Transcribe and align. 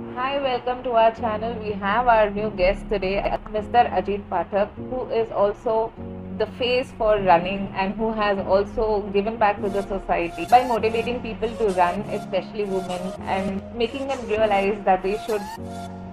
Hi, 0.00 0.40
welcome 0.40 0.82
to 0.84 0.92
our 0.92 1.14
channel. 1.14 1.54
We 1.62 1.72
have 1.72 2.08
our 2.08 2.30
new 2.30 2.48
guest 2.56 2.88
today, 2.88 3.20
Mr. 3.52 3.82
Ajit 3.92 4.22
Pathak, 4.30 4.70
who 4.88 5.02
is 5.10 5.30
also 5.30 5.92
the 6.38 6.46
face 6.58 6.90
for 6.96 7.18
running 7.20 7.68
and 7.74 7.94
who 7.96 8.10
has 8.10 8.38
also 8.38 9.02
given 9.12 9.36
back 9.36 9.60
to 9.60 9.68
the 9.68 9.82
society 9.82 10.46
by 10.46 10.66
motivating 10.66 11.20
people 11.20 11.54
to 11.56 11.68
run, 11.80 12.00
especially 12.18 12.64
women, 12.64 13.12
and 13.36 13.62
making 13.74 14.08
them 14.08 14.26
realize 14.26 14.82
that 14.86 15.02
they 15.02 15.18
should 15.26 15.42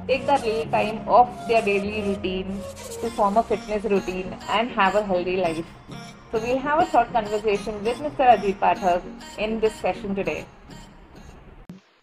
take 0.06 0.28
that 0.28 0.44
little 0.44 0.70
time 0.70 1.08
off 1.08 1.48
their 1.48 1.62
daily 1.62 2.02
routine 2.10 2.60
to 3.00 3.10
form 3.12 3.38
a 3.38 3.44
fitness 3.44 3.86
routine 3.86 4.36
and 4.50 4.70
have 4.70 4.96
a 4.96 5.04
healthy 5.04 5.38
life. 5.38 5.66
So 6.34 6.40
we'll 6.40 6.60
have 6.60 6.86
a 6.86 6.92
short 6.92 7.14
conversation 7.14 7.82
with 7.86 7.98
Mr. 8.00 8.36
Ajit 8.36 8.60
Pathak 8.60 9.02
in 9.38 9.62
this 9.62 9.74
session 9.76 10.14
today. 10.14 10.46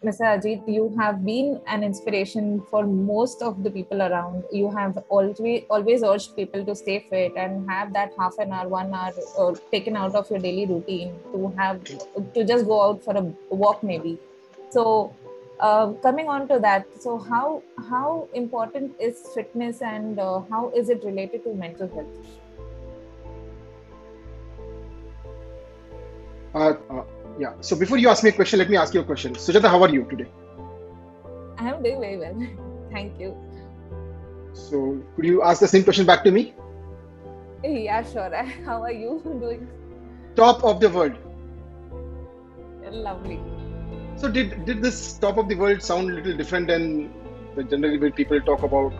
Mr. 0.05 0.25
Ajit, 0.31 0.67
you 0.71 0.95
have 0.99 1.25
been 1.25 1.59
an 1.65 1.83
inspiration 1.83 2.61
for 2.69 2.85
most 2.85 3.41
of 3.41 3.63
the 3.63 3.71
people 3.71 4.03
around. 4.03 4.43
You 4.51 4.69
have 4.69 4.99
always 5.09 5.63
always 5.67 6.03
urged 6.03 6.35
people 6.35 6.63
to 6.65 6.75
stay 6.75 6.97
fit 7.09 7.33
and 7.35 7.67
have 7.69 7.91
that 7.93 8.13
half 8.19 8.37
an 8.37 8.51
hour, 8.51 8.67
one 8.67 8.93
hour 8.93 9.13
uh, 9.39 9.55
taken 9.71 9.95
out 9.95 10.13
of 10.13 10.29
your 10.29 10.39
daily 10.39 10.67
routine 10.67 11.15
to 11.31 11.47
have 11.57 11.83
to 12.35 12.45
just 12.45 12.67
go 12.67 12.83
out 12.83 13.03
for 13.03 13.17
a 13.17 13.23
walk, 13.63 13.81
maybe. 13.81 14.19
So, 14.69 15.15
uh, 15.59 15.93
coming 16.05 16.29
on 16.29 16.47
to 16.49 16.59
that, 16.59 16.85
so 17.01 17.17
how 17.17 17.63
how 17.89 18.27
important 18.35 18.93
is 18.99 19.25
fitness 19.33 19.81
and 19.81 20.19
uh, 20.19 20.41
how 20.51 20.69
is 20.83 20.89
it 20.89 21.03
related 21.03 21.45
to 21.45 21.55
mental 21.65 21.87
health? 21.87 22.13
Uh, 26.53 26.73
uh, 26.89 27.03
yeah. 27.39 27.53
So 27.61 27.75
before 27.75 27.97
you 27.97 28.09
ask 28.09 28.23
me 28.23 28.29
a 28.29 28.33
question, 28.33 28.59
let 28.59 28.69
me 28.69 28.77
ask 28.77 28.93
you 28.93 29.01
a 29.01 29.03
question. 29.03 29.33
Sujatha, 29.33 29.69
how 29.69 29.81
are 29.83 29.89
you 29.89 30.05
today? 30.09 30.27
I 31.57 31.69
am 31.69 31.83
doing 31.83 31.99
very 31.99 32.17
well. 32.17 32.47
Thank 32.91 33.19
you. 33.19 33.35
So 34.53 35.01
could 35.15 35.25
you 35.25 35.43
ask 35.43 35.59
the 35.59 35.67
same 35.67 35.83
question 35.83 36.05
back 36.05 36.23
to 36.23 36.31
me? 36.31 36.53
Yeah, 37.63 38.03
sure. 38.03 38.33
How 38.65 38.81
are 38.83 38.91
you 38.91 39.21
doing? 39.39 39.67
Top 40.35 40.63
of 40.63 40.79
the 40.79 40.89
world. 40.89 41.13
Lovely. 42.91 43.39
So 44.15 44.29
did 44.31 44.65
did 44.65 44.81
this 44.81 45.17
top 45.17 45.37
of 45.37 45.49
the 45.49 45.55
world 45.55 45.81
sound 45.81 46.11
a 46.11 46.13
little 46.13 46.37
different 46.37 46.67
than 46.67 47.11
the 47.55 47.63
generally 47.63 47.97
when 47.97 48.13
people 48.13 48.39
talk 48.41 48.63
about? 48.63 48.93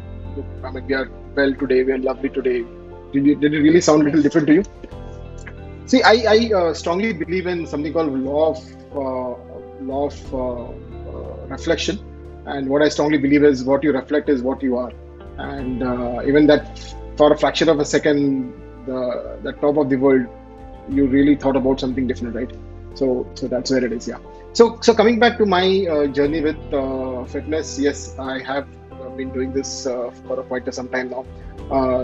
I 0.64 0.72
mean, 0.72 0.88
we 0.88 0.94
are 0.94 1.09
well 1.36 1.53
today. 1.53 1.83
We 1.83 1.94
are 1.94 1.97
lovely 1.97 2.30
today. 2.30 2.66
Did, 3.14 3.25
you, 3.25 3.36
did 3.36 3.53
it 3.53 3.59
really 3.59 3.80
sound 3.80 4.02
a 4.02 4.05
little 4.05 4.22
different 4.22 4.47
to 4.47 4.55
you? 4.55 4.64
See, 5.88 6.02
I, 6.02 6.14
I 6.28 6.52
uh, 6.53 6.73
strongly 6.73 7.14
believe 7.14 7.45
in 7.45 7.67
something 7.67 7.94
called 7.94 8.11
law 8.11 8.50
of 8.50 8.58
uh, 8.91 9.83
law 9.83 10.08
of 10.08 10.33
uh, 10.33 10.64
uh, 10.64 11.47
reflection, 11.47 12.00
and 12.47 12.67
what 12.67 12.81
I 12.81 12.89
strongly 12.89 13.19
believe 13.19 13.44
is 13.44 13.64
what 13.64 13.83
you 13.83 13.92
reflect 13.92 14.30
is 14.30 14.42
what 14.42 14.64
you 14.64 14.77
are, 14.77 14.92
and 15.38 15.83
uh, 15.83 16.23
even 16.25 16.47
that 16.47 16.80
for 17.17 17.31
a 17.33 17.38
fraction 17.38 17.69
of 17.69 17.80
a 17.80 17.86
second, 17.86 18.52
the 18.88 19.38
the 19.44 19.53
top 19.53 19.77
of 19.77 19.89
the 19.89 19.95
world, 19.95 20.25
you 20.89 21.05
really 21.05 21.36
thought 21.36 21.55
about 21.55 21.80
something 21.80 22.08
different, 22.08 22.36
right? 22.36 22.52
So 22.95 23.30
so 23.36 23.47
that's 23.47 23.70
where 23.70 23.86
it 23.86 23.94
is, 23.94 24.08
yeah. 24.08 24.17
So 24.53 24.80
so 24.81 24.95
coming 24.95 25.20
back 25.20 25.38
to 25.38 25.45
my 25.45 25.86
uh, 25.86 26.08
journey 26.08 26.42
with 26.42 26.58
fitness, 27.30 27.77
yes, 27.77 28.17
I 28.17 28.39
have 28.39 28.67
been 29.17 29.31
doing 29.31 29.53
this 29.53 29.83
for 29.83 30.44
quite 30.49 30.73
some 30.73 30.89
time 30.89 31.11
now. 31.11 31.25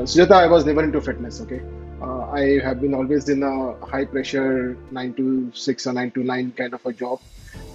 Sujatha, 0.06 0.34
I 0.34 0.48
was 0.48 0.66
never 0.66 0.84
into 0.84 1.02
fitness, 1.02 1.42
okay 1.42 1.62
uh, 2.02 2.32
I 2.32 2.60
have 2.64 2.82
been 2.82 2.94
always 2.94 3.30
in 3.30 3.44
a 3.44 3.74
high 3.86 4.06
pressure 4.06 4.76
nine 4.92 5.14
to 5.16 5.52
six 5.54 5.86
or 5.86 5.94
nine 5.94 6.12
to 6.12 6.24
nine 6.24 6.52
kind 6.58 6.74
of 6.74 6.86
a 6.86 6.94
job, 6.94 7.20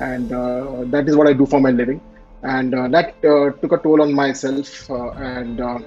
and 0.00 0.32
uh, 0.32 0.84
that 0.86 1.08
is 1.08 1.16
what 1.16 1.28
I 1.28 1.32
do 1.32 1.46
for 1.46 1.60
my 1.60 1.70
living. 1.70 2.00
And 2.42 2.74
uh, 2.74 2.88
that 2.88 3.14
uh, 3.24 3.50
took 3.60 3.72
a 3.72 3.78
toll 3.78 4.02
on 4.02 4.12
myself, 4.12 4.90
uh, 4.90 5.10
and 5.12 5.60
uh, 5.60 5.78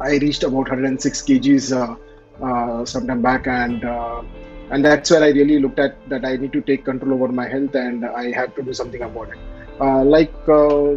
I 0.00 0.18
reached 0.18 0.42
about 0.42 0.68
106 0.68 1.22
kgs 1.22 1.98
sometime 2.86 3.22
back, 3.22 3.46
and 3.46 3.82
and 4.70 4.84
that's 4.84 5.10
where 5.10 5.24
I 5.24 5.30
really 5.30 5.58
looked 5.58 5.78
at 5.78 5.96
that 6.10 6.24
I 6.26 6.36
need 6.36 6.52
to 6.52 6.60
take 6.60 6.84
control 6.84 7.14
over 7.14 7.28
my 7.28 7.48
health, 7.48 7.74
and 7.74 8.04
I 8.04 8.30
have 8.32 8.54
to 8.56 8.62
do 8.62 8.74
something 8.74 9.02
about 9.02 9.30
it. 9.30 9.38
like 10.14 10.32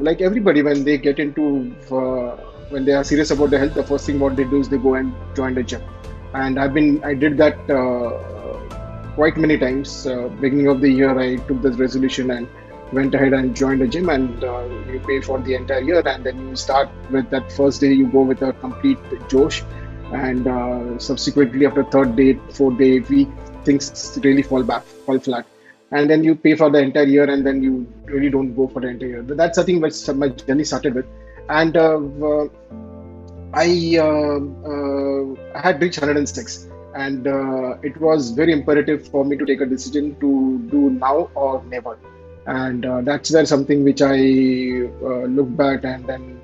like 0.10 0.22
everybody, 0.22 0.62
when 0.62 0.84
they 0.84 0.98
get 0.98 1.20
into 1.20 1.48
when 2.76 2.86
they 2.86 2.94
are 3.00 3.06
serious 3.06 3.32
about 3.32 3.50
their 3.52 3.60
health, 3.60 3.74
the 3.74 3.84
first 3.84 4.06
thing 4.06 4.20
what 4.20 4.36
they 4.36 4.44
do 4.44 4.60
is 4.60 4.70
they 4.70 4.78
go 4.78 4.96
and 4.96 5.14
join 5.42 5.56
the 5.56 5.64
gym 5.64 5.82
and 6.34 6.60
I've 6.60 6.74
been 6.74 7.04
I 7.04 7.14
did 7.14 7.38
that 7.38 7.58
uh, 7.70 8.12
quite 9.16 9.38
many 9.38 9.58
times. 9.58 10.08
Uh, 10.08 10.28
beginning 10.40 10.68
of 10.68 10.82
the 10.82 10.90
year, 10.90 11.18
I 11.20 11.36
took 11.38 11.62
this 11.62 11.78
resolution 11.78 12.32
and 12.32 12.48
went 12.92 13.16
ahead 13.16 13.34
and 13.34 13.56
joined 13.56 13.82
a 13.82 13.88
gym, 13.88 14.10
and 14.10 14.44
uh, 14.44 14.64
you 14.92 15.00
pay 15.00 15.22
for 15.22 15.40
the 15.40 15.56
entire 15.56 15.82
year, 15.82 16.02
and 16.06 16.24
then 16.24 16.50
you 16.50 16.56
start 16.56 16.90
with 17.10 17.30
that 17.30 17.52
first 17.52 17.82
day. 17.82 17.94
You 17.94 18.08
go 18.08 18.22
with 18.22 18.42
a 18.42 18.54
complete 18.54 18.98
Josh, 19.30 19.64
and 20.12 20.48
uh, 20.48 20.98
subsequently 21.00 21.66
after 21.66 21.84
third 21.84 22.16
day, 22.16 22.40
fourth 22.52 22.78
day, 22.78 23.00
week, 23.00 23.30
things 23.64 24.20
really 24.24 24.42
fall 24.42 24.64
back, 24.64 24.84
fall 24.84 25.20
flat. 25.20 25.46
And 25.92 26.10
then 26.10 26.24
you 26.24 26.36
pay 26.36 26.56
for 26.56 26.70
the 26.70 26.80
entire 26.80 27.04
year, 27.04 27.30
and 27.30 27.46
then 27.46 27.62
you 27.62 27.86
really 28.06 28.30
don't 28.30 28.56
go 28.56 28.68
for 28.68 28.80
the 28.80 28.88
entire 28.88 29.10
year. 29.10 29.24
That's 29.24 29.58
something 29.58 29.82
which 29.82 30.08
my 30.10 30.30
journey 30.30 30.64
started 30.64 30.96
with, 30.96 31.06
and 31.50 31.76
uh, 31.76 32.00
I 33.54 33.98
uh, 35.22 35.58
uh, 35.58 35.62
had 35.62 35.82
reached 35.82 36.00
106, 36.00 36.68
and 36.96 37.28
uh, 37.28 37.78
it 37.82 38.00
was 38.00 38.32
very 38.32 38.54
imperative 38.54 39.08
for 39.08 39.24
me 39.26 39.38
to 39.38 39.46
take 39.46 39.62
a 39.62 39.66
decision 39.66 40.16
to 40.20 40.60
do 40.72 40.90
now 40.90 41.30
or 41.36 41.64
never. 41.66 41.98
And 42.48 42.84
that's 43.06 43.32
where 43.32 43.46
something 43.46 43.84
which 43.84 44.02
I 44.02 44.18
looked 45.38 45.56
back 45.56 45.84
and 45.84 46.06
then 46.08 46.42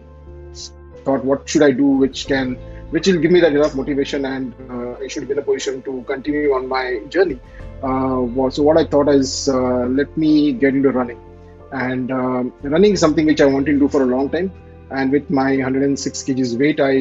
thought, 1.03 1.23
what 1.25 1.49
should 1.49 1.63
I 1.63 1.71
do 1.71 1.87
which 2.03 2.27
can 2.27 2.57
which 2.91 3.07
will 3.07 3.19
give 3.23 3.31
me 3.31 3.39
that 3.41 3.53
enough 3.53 3.75
motivation 3.75 4.25
and 4.25 4.53
uh, 4.71 5.03
I 5.03 5.07
should 5.07 5.27
be 5.27 5.33
in 5.33 5.39
a 5.39 5.41
position 5.41 5.81
to 5.87 6.03
continue 6.07 6.53
on 6.53 6.67
my 6.67 7.01
journey. 7.09 7.39
Uh, 7.83 8.49
so 8.49 8.63
what 8.67 8.77
I 8.77 8.85
thought 8.85 9.09
is 9.09 9.49
uh, 9.49 9.85
let 9.99 10.15
me 10.17 10.53
get 10.53 10.73
into 10.73 10.91
running, 10.91 11.19
and 11.71 12.11
um, 12.11 12.53
running 12.61 12.93
is 12.93 12.99
something 12.99 13.25
which 13.25 13.41
I 13.41 13.45
wanted 13.45 13.73
to 13.73 13.79
do 13.79 13.87
for 13.87 14.03
a 14.03 14.05
long 14.05 14.29
time 14.29 14.51
and 14.91 15.11
with 15.11 15.29
my 15.29 15.51
106 15.51 16.23
kgs 16.23 16.57
weight 16.59 16.79
i 16.79 16.95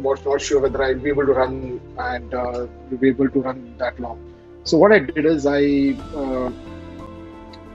was 0.00 0.24
not 0.24 0.40
sure 0.40 0.60
whether 0.60 0.82
i'd 0.84 1.02
be 1.02 1.08
able 1.08 1.26
to 1.26 1.32
run 1.32 1.80
and 1.98 2.34
uh, 2.34 2.66
be 3.00 3.08
able 3.08 3.28
to 3.28 3.40
run 3.40 3.74
that 3.78 3.98
long. 3.98 4.18
So 4.64 4.78
what 4.78 4.92
i 4.92 4.98
did 4.98 5.26
is 5.26 5.46
i 5.46 5.96
uh, 6.14 6.50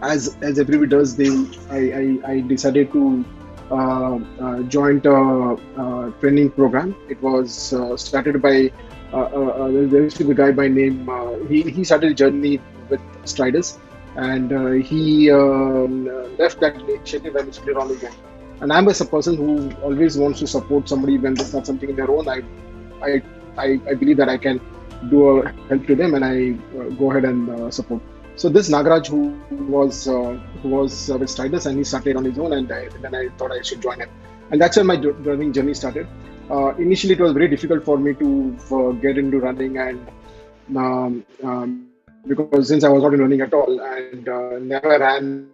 as 0.01 0.35
as 0.41 0.59
everybody 0.59 0.89
does 0.89 1.15
they 1.15 1.29
i 1.69 1.81
i, 2.01 2.33
I 2.33 2.39
decided 2.41 2.91
to 2.93 3.25
uh, 3.71 4.19
uh 4.45 4.61
join 4.63 4.97
a 5.05 6.13
training 6.19 6.51
program. 6.51 6.95
It 7.09 7.21
was 7.21 7.73
uh, 7.73 7.95
started 7.97 8.41
by 8.41 8.71
uh, 9.13 9.67
there 9.91 10.03
used 10.03 10.17
to 10.17 10.25
be 10.25 10.31
a 10.31 10.35
guy 10.35 10.51
by 10.51 10.67
name 10.67 11.09
he, 11.49 11.61
he 11.63 11.83
started 11.83 12.11
a 12.11 12.13
journey 12.13 12.59
with 12.89 13.01
striders 13.25 13.77
and 14.15 14.51
he 14.83 15.31
um, 15.31 16.05
left 16.37 16.59
that 16.59 16.75
initiative 16.75 17.35
and 17.35 17.53
clear 17.53 17.79
on 17.79 17.91
again 17.91 18.13
and 18.61 18.71
I'm 18.71 18.87
a 18.87 18.93
person 18.93 19.35
who 19.35 19.71
always 19.81 20.17
wants 20.17 20.39
to 20.39 20.47
support 20.47 20.87
somebody 20.87 21.17
when 21.17 21.33
they 21.33 21.43
start 21.43 21.65
something 21.65 21.89
in 21.89 21.95
their 21.95 22.09
own. 22.09 22.27
I, 22.29 22.41
I, 23.01 23.21
I, 23.57 23.79
I 23.89 23.93
believe 23.95 24.17
that 24.17 24.29
I 24.29 24.37
can 24.37 24.61
do 25.09 25.39
a 25.39 25.51
help 25.67 25.87
to 25.87 25.95
them, 25.95 26.13
and 26.13 26.23
I 26.23 26.35
uh, 26.79 26.89
go 26.89 27.09
ahead 27.09 27.25
and 27.25 27.49
uh, 27.49 27.71
support. 27.71 28.01
So 28.35 28.49
this 28.49 28.69
Nagaraj, 28.69 29.07
who 29.07 29.21
was 29.67 30.07
uh, 30.07 30.33
who 30.61 30.69
was 30.69 31.09
uh, 31.09 31.17
with 31.17 31.29
Striders, 31.29 31.65
and 31.65 31.77
he 31.77 31.83
started 31.83 32.15
on 32.15 32.23
his 32.23 32.37
own, 32.37 32.53
and 32.53 32.71
I, 32.71 32.87
then 33.01 33.15
I 33.15 33.29
thought 33.37 33.51
I 33.51 33.61
should 33.61 33.81
join 33.81 33.99
him, 33.99 34.09
and 34.51 34.61
that's 34.61 34.77
when 34.77 34.85
my 34.85 34.95
running 34.95 35.51
journey 35.53 35.73
started. 35.73 36.07
Uh, 36.49 36.75
initially, 36.75 37.13
it 37.13 37.19
was 37.19 37.33
very 37.33 37.47
difficult 37.47 37.83
for 37.83 37.97
me 37.97 38.13
to 38.13 38.57
uh, 38.71 38.91
get 38.91 39.17
into 39.17 39.39
running, 39.39 39.77
and 39.77 40.07
um, 40.77 41.25
um, 41.43 41.87
because 42.27 42.67
since 42.67 42.83
I 42.83 42.89
was 42.89 43.01
not 43.01 43.15
in 43.15 43.21
running 43.21 43.41
at 43.41 43.53
all, 43.53 43.81
and 43.81 44.67
never 44.67 44.99
ran 44.99 45.49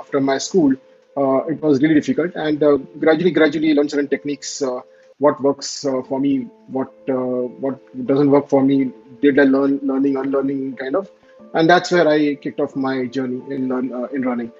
after 0.00 0.20
my 0.20 0.38
school, 0.38 0.74
it 1.16 1.60
was 1.62 1.80
really 1.82 1.94
difficult. 1.94 2.34
And 2.34 2.62
uh, 2.62 2.76
gradually, 2.98 3.30
gradually, 3.30 3.74
learn 3.74 3.88
certain 3.88 4.08
techniques. 4.08 4.62
Uh, 4.62 4.80
what 5.18 5.40
works 5.40 5.80
for 6.08 6.20
me, 6.20 6.46
what 6.68 6.92
what 7.08 8.06
doesn't 8.06 8.30
work 8.30 8.48
for 8.48 8.62
me. 8.62 8.92
Did 9.22 9.38
I 9.38 9.44
learn 9.44 9.80
learning, 9.82 10.16
unlearning, 10.16 10.76
kind 10.76 10.94
of, 10.94 11.10
and 11.54 11.70
that's 11.70 11.90
where 11.90 12.06
I 12.06 12.34
kicked 12.34 12.60
off 12.60 12.76
my 12.76 13.06
journey 13.06 13.40
in 13.54 13.68
learn 13.70 13.86
in 14.12 14.22
running. 14.22 14.52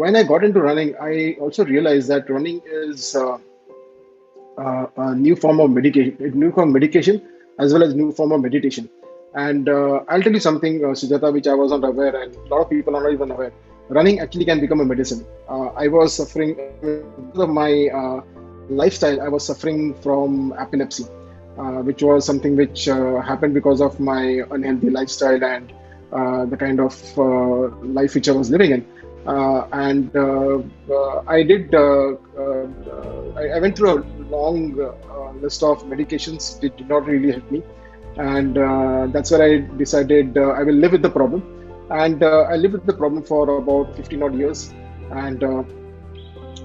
when 0.00 0.16
I 0.16 0.24
got 0.24 0.42
into 0.42 0.60
running, 0.60 0.96
I 1.00 1.36
also 1.40 1.64
realized 1.64 2.08
that 2.08 2.28
running 2.28 2.60
is 2.66 3.14
uh, 3.14 3.38
a 4.96 5.14
new 5.14 5.36
form 5.36 5.60
of 5.60 5.70
medication, 5.70 6.16
new 6.34 6.50
form 6.50 6.70
of 6.70 6.74
medication 6.74 7.22
as 7.58 7.72
well 7.72 7.82
as 7.84 7.94
new 7.94 8.12
form 8.12 8.32
of 8.32 8.40
meditation. 8.40 8.88
And 9.34 9.68
uh, 9.68 10.00
I'll 10.08 10.22
tell 10.22 10.32
you 10.32 10.40
something, 10.40 10.82
uh, 10.84 10.88
Sujatha, 10.88 11.32
which 11.32 11.46
I 11.46 11.54
wasn't 11.54 11.84
aware, 11.84 12.22
and 12.22 12.34
a 12.34 12.48
lot 12.48 12.62
of 12.62 12.70
people 12.70 12.96
are 12.96 13.02
not 13.02 13.12
even 13.12 13.30
aware 13.30 13.52
running 13.88 14.20
actually 14.20 14.44
can 14.44 14.60
become 14.60 14.80
a 14.80 14.84
medicine. 14.84 15.24
Uh, 15.48 15.66
I 15.76 15.88
was 15.88 16.14
suffering 16.14 16.56
because 16.80 17.40
of 17.40 17.50
my 17.50 17.88
uh, 17.88 18.20
lifestyle. 18.68 19.20
I 19.20 19.28
was 19.28 19.46
suffering 19.46 19.94
from 19.94 20.54
epilepsy, 20.58 21.04
uh, 21.58 21.82
which 21.82 22.02
was 22.02 22.24
something 22.24 22.56
which 22.56 22.88
uh, 22.88 23.20
happened 23.20 23.54
because 23.54 23.80
of 23.80 23.98
my 24.00 24.42
unhealthy 24.50 24.90
lifestyle 24.90 25.42
and 25.44 25.72
uh, 26.12 26.44
the 26.46 26.56
kind 26.56 26.80
of 26.80 26.94
uh, 27.18 27.68
life 27.98 28.14
which 28.14 28.28
I 28.28 28.32
was 28.32 28.50
living 28.50 28.72
in. 28.72 28.86
and 29.26 30.10
I 31.28 31.42
did. 31.42 31.74
I, 31.74 33.58
went 33.60 33.76
through 33.76 33.98
a 33.98 34.04
long 34.30 34.76
list 35.40 35.62
of 35.62 35.82
medications. 35.84 36.62
It 36.62 36.76
did 36.76 36.88
not 36.88 37.06
really 37.06 37.32
help 37.32 37.50
me, 37.50 37.62
and 38.16 38.54
that's 39.12 39.30
where 39.32 39.42
I 39.42 39.58
decided 39.76 40.38
I 40.38 40.62
will 40.62 40.74
live 40.74 40.92
with 40.92 41.02
the 41.02 41.10
problem. 41.10 41.55
And 41.90 42.22
I 42.22 42.56
lived 42.56 42.74
with 42.74 42.86
the 42.86 42.92
problem 42.92 43.22
for 43.22 43.58
about 43.58 43.96
15 43.96 44.22
odd 44.22 44.34
years, 44.34 44.72
and 45.10 45.44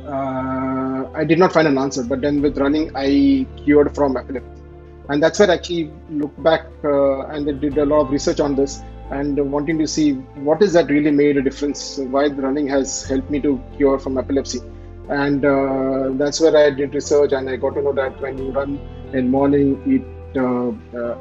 I 0.08 1.24
did 1.24 1.40
not 1.40 1.54
find 1.54 1.68
an 1.68 1.78
answer. 1.78 2.04
But 2.04 2.22
then 2.22 2.42
with 2.42 2.58
running, 2.58 2.92
I 2.96 3.46
cured 3.64 3.94
from 3.96 4.18
epilepsy. 4.18 4.62
And 5.10 5.22
that's 5.22 5.40
where 5.40 5.50
I 5.52 5.56
actually 5.56 5.92
looked 6.10 6.42
back 6.42 6.68
uh, 6.84 7.26
and 7.28 7.46
they 7.46 7.54
did 7.54 7.78
a 7.78 7.86
lot 7.86 8.02
of 8.02 8.12
research 8.12 8.40
on 8.40 8.56
this 8.56 8.82
and 9.10 9.38
wanting 9.52 9.78
to 9.78 9.88
see 9.88 10.14
what 10.48 10.62
is 10.62 10.72
that 10.74 10.90
really 10.90 11.12
made 11.12 11.36
a 11.36 11.42
difference 11.42 11.98
why 11.98 12.28
running 12.28 12.68
has 12.68 13.04
helped 13.04 13.30
me 13.30 13.42
to 13.42 13.62
cure 13.76 14.00
from 14.00 14.18
epilepsy. 14.18 14.62
And 15.10 15.44
uh, 15.44 16.12
that's 16.14 16.40
where 16.40 16.56
i 16.56 16.70
did 16.70 16.94
research 16.94 17.34
and 17.34 17.50
i 17.50 17.58
got 17.58 17.74
to 17.74 17.82
know 17.82 17.92
that 17.92 18.22
when 18.22 18.38
you 18.38 18.52
run 18.52 18.80
in 19.14 19.30
morning 19.30 19.82
it 19.86 20.02
uh, 20.02 20.08
uh 20.08 20.21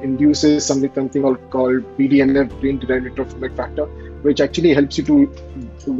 induces 0.02 0.64
something 0.64 0.92
something 0.94 1.22
called 1.50 1.84
bdnf 1.98 2.60
brain 2.60 2.78
derived 2.78 3.06
neurotrophic 3.06 3.56
factor 3.56 3.86
which 4.22 4.40
actually 4.40 4.72
helps 4.74 4.98
you 4.98 5.04
to 5.10 5.16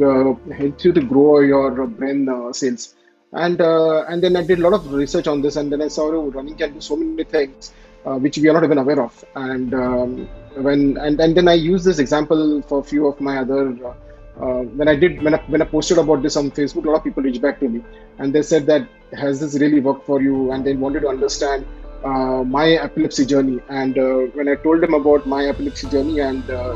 uh, 0.09 0.53
helps 0.53 0.85
you 0.85 0.93
to 0.93 1.01
grow 1.01 1.39
your 1.39 1.87
brain 1.87 2.29
uh, 2.29 2.53
cells. 2.53 2.95
And 3.33 3.61
and 3.61 4.21
then 4.23 4.35
i 4.35 4.43
did 4.43 4.59
a 4.59 4.61
lot 4.61 4.73
of 4.73 4.91
research 4.91 5.27
on 5.27 5.41
this 5.41 5.55
and 5.55 5.71
then 5.71 5.81
i 5.81 5.87
saw 5.87 6.05
oh, 6.11 6.29
running 6.31 6.55
can 6.55 6.73
do 6.73 6.81
so 6.81 6.95
many 6.95 7.23
things 7.23 7.71
which 8.03 8.37
we 8.37 8.49
are 8.49 8.53
not 8.53 8.63
even 8.63 8.77
aware 8.77 9.01
of. 9.01 9.23
And 9.35 9.73
um, 9.73 10.27
when 10.55 10.97
and, 10.97 11.19
and 11.19 11.35
then 11.35 11.47
I 11.47 11.53
used 11.53 11.85
this 11.85 11.99
example 11.99 12.61
for 12.63 12.79
a 12.79 12.83
few 12.83 13.07
of 13.07 13.19
my 13.21 13.37
other 13.37 13.69
uh, 13.85 13.93
uh, 14.39 14.63
when 14.63 14.87
I 14.87 14.95
did 14.95 15.21
when 15.21 15.35
I, 15.35 15.37
when 15.47 15.61
I 15.61 15.65
posted 15.65 15.97
about 15.97 16.21
this 16.23 16.35
on 16.35 16.51
Facebook, 16.51 16.85
a 16.85 16.89
lot 16.89 16.97
of 16.97 17.03
people 17.03 17.23
reached 17.23 17.41
back 17.41 17.59
to 17.59 17.69
me 17.69 17.83
and 18.17 18.33
they 18.33 18.41
said 18.41 18.65
that 18.67 18.87
has 19.13 19.39
this 19.39 19.59
really 19.59 19.79
worked 19.79 20.05
for 20.05 20.21
you? 20.21 20.51
And 20.51 20.65
they 20.65 20.73
wanted 20.73 21.01
to 21.01 21.09
understand 21.09 21.65
uh, 22.03 22.43
my 22.43 22.67
epilepsy 22.87 23.25
journey 23.25 23.59
and 23.69 23.97
uh, 23.97 24.21
when 24.37 24.47
I 24.47 24.55
told 24.55 24.81
them 24.81 24.93
about 24.93 25.25
my 25.25 25.45
epilepsy 25.47 25.89
journey 25.89 26.19
and 26.19 26.49
uh, 26.49 26.75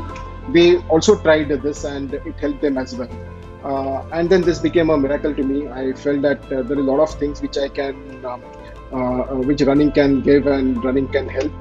they 0.52 0.76
also 0.88 1.16
tried 1.20 1.48
this 1.48 1.84
and 1.84 2.14
it 2.14 2.38
helped 2.38 2.60
them 2.60 2.78
as 2.78 2.94
well. 2.94 3.10
Uh, 3.64 4.06
and 4.12 4.30
then 4.30 4.42
this 4.42 4.60
became 4.60 4.90
a 4.90 4.96
miracle 4.96 5.34
to 5.34 5.42
me. 5.42 5.68
I 5.68 5.92
felt 5.94 6.22
that 6.22 6.48
there 6.48 6.60
are 6.60 6.80
a 6.86 6.88
lot 6.92 7.00
of 7.00 7.18
things 7.18 7.42
which 7.42 7.58
I 7.58 7.68
can, 7.68 8.24
um, 8.24 8.40
which 9.46 9.62
running 9.62 9.90
can 9.90 10.20
give 10.20 10.46
and 10.46 10.82
running 10.84 11.08
can 11.08 11.28
help 11.28 11.52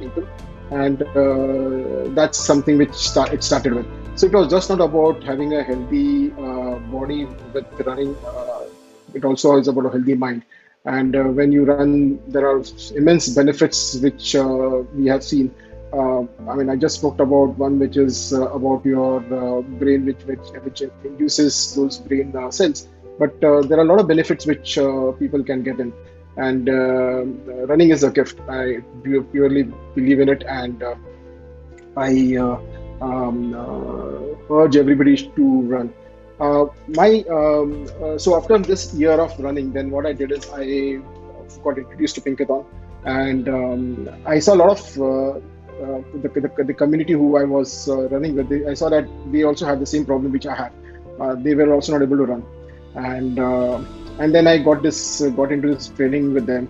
people 0.00 0.26
and 0.72 1.02
uh, 1.02 2.08
that's 2.14 2.38
something 2.38 2.78
which 2.78 2.94
start, 2.94 3.32
it 3.32 3.44
started 3.44 3.74
with. 3.74 3.86
So 4.14 4.26
it 4.26 4.32
was 4.32 4.48
just 4.50 4.68
not 4.70 4.80
about 4.80 5.22
having 5.22 5.54
a 5.54 5.62
healthy 5.62 6.32
uh, 6.32 6.76
body 6.94 7.26
with 7.52 7.66
running. 7.86 8.16
Uh, 8.26 8.64
it 9.14 9.24
also 9.24 9.56
is 9.58 9.68
about 9.68 9.86
a 9.86 9.90
healthy 9.90 10.14
mind. 10.14 10.42
And 10.84 11.14
uh, 11.14 11.24
when 11.24 11.52
you 11.52 11.64
run, 11.64 12.20
there 12.28 12.48
are 12.48 12.62
immense 12.96 13.28
benefits 13.28 13.96
which 13.96 14.34
uh, 14.34 14.82
we 14.94 15.06
have 15.06 15.22
seen. 15.22 15.54
Uh, 15.92 16.22
I 16.48 16.54
mean, 16.54 16.70
I 16.70 16.76
just 16.76 16.96
spoke 16.96 17.20
about 17.20 17.58
one 17.58 17.78
which 17.78 17.96
is 17.96 18.32
about 18.32 18.84
your 18.84 19.20
brain, 19.80 20.06
which, 20.06 20.22
which 20.24 20.48
which 20.64 20.82
induces 21.04 21.74
those 21.74 21.98
brain 21.98 22.32
cells. 22.50 22.88
But 23.18 23.40
there 23.40 23.78
are 23.78 23.86
a 23.86 23.90
lot 23.92 24.00
of 24.00 24.08
benefits 24.08 24.46
which 24.46 24.78
people 25.18 25.44
can 25.44 25.62
get 25.62 25.78
in 25.78 25.92
and 26.36 26.68
uh, 26.68 27.24
running 27.66 27.90
is 27.90 28.02
a 28.02 28.10
gift. 28.10 28.40
I 28.48 28.78
purely 29.02 29.64
believe 29.94 30.20
in 30.20 30.28
it, 30.28 30.44
and 30.48 30.82
uh, 30.82 30.94
I 31.96 32.36
uh, 32.36 32.58
um, 33.00 33.54
uh, 33.54 34.54
urge 34.54 34.76
everybody 34.76 35.16
to 35.16 35.60
run. 35.62 35.92
Uh, 36.42 36.66
my 37.00 37.10
um, 37.38 37.86
uh, 38.02 38.18
so 38.18 38.36
after 38.36 38.58
this 38.70 38.92
year 38.94 39.16
of 39.24 39.32
running, 39.38 39.72
then 39.76 39.90
what 39.94 40.06
I 40.06 40.12
did 40.12 40.32
is 40.32 40.48
I 40.62 40.64
got 41.64 41.78
introduced 41.78 42.16
to 42.16 42.20
Pinkathon, 42.26 42.64
and 43.04 43.48
um, 43.48 44.08
I 44.26 44.38
saw 44.40 44.54
a 44.54 44.60
lot 44.62 44.70
of 44.76 44.82
the, 46.22 46.28
the, 46.34 46.64
the, 46.70 46.74
community 46.74 47.12
who 47.12 47.36
I 47.36 47.44
was 47.44 47.88
running 48.14 48.34
with. 48.36 48.48
They, 48.48 48.66
I 48.66 48.74
saw 48.74 48.88
that 48.88 49.06
they 49.32 49.44
also 49.44 49.66
had 49.66 49.78
the 49.80 49.90
same 49.94 50.04
problem 50.04 50.32
which 50.32 50.46
I 50.46 50.56
had. 50.62 50.72
they 51.44 51.54
were 51.54 51.72
also 51.72 51.92
not 51.92 52.02
able 52.02 52.18
to 52.22 52.26
run, 52.32 52.42
and 52.96 53.38
and 54.18 54.34
then 54.34 54.46
I 54.46 54.58
got 54.58 54.82
this 54.82 55.22
uh, 55.22 55.30
got 55.30 55.52
into 55.52 55.74
this 55.74 55.88
training 55.88 56.34
with 56.34 56.46
them. 56.46 56.68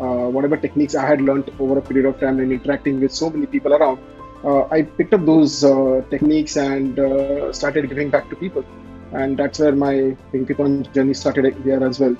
Uh, 0.00 0.28
whatever 0.36 0.56
techniques 0.56 0.94
I 0.94 1.06
had 1.06 1.20
learned 1.20 1.50
over 1.60 1.78
a 1.78 1.82
period 1.82 2.06
of 2.06 2.18
time 2.18 2.38
and 2.40 2.50
interacting 2.52 3.00
with 3.00 3.12
so 3.12 3.30
many 3.30 3.46
people 3.46 3.74
around, 3.74 3.98
uh, 4.44 4.62
I 4.76 4.82
picked 4.82 5.14
up 5.14 5.24
those 5.24 5.64
uh, 5.64 6.02
techniques 6.10 6.56
and 6.56 6.98
uh, 6.98 7.52
started 7.52 7.88
giving 7.88 8.10
back 8.10 8.28
to 8.30 8.36
people. 8.36 8.64
And 9.12 9.36
that's 9.36 9.58
where 9.58 9.72
my 9.72 10.16
Pinkathon 10.32 10.92
journey 10.94 11.14
started 11.14 11.54
here 11.64 11.84
as 11.84 12.00
well. 12.00 12.16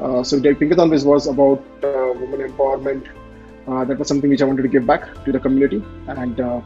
Uh, 0.00 0.22
so 0.22 0.38
the 0.38 0.54
Pinkathon 0.54 0.90
was, 0.90 1.04
was 1.04 1.26
about 1.26 1.62
uh, 1.84 2.12
women 2.16 2.48
empowerment. 2.48 3.08
Uh, 3.68 3.84
that 3.84 3.98
was 3.98 4.08
something 4.08 4.28
which 4.28 4.42
I 4.42 4.44
wanted 4.44 4.62
to 4.62 4.68
give 4.68 4.86
back 4.86 5.24
to 5.24 5.30
the 5.30 5.38
community, 5.38 5.84
and 6.08 6.40
uh, 6.40 6.60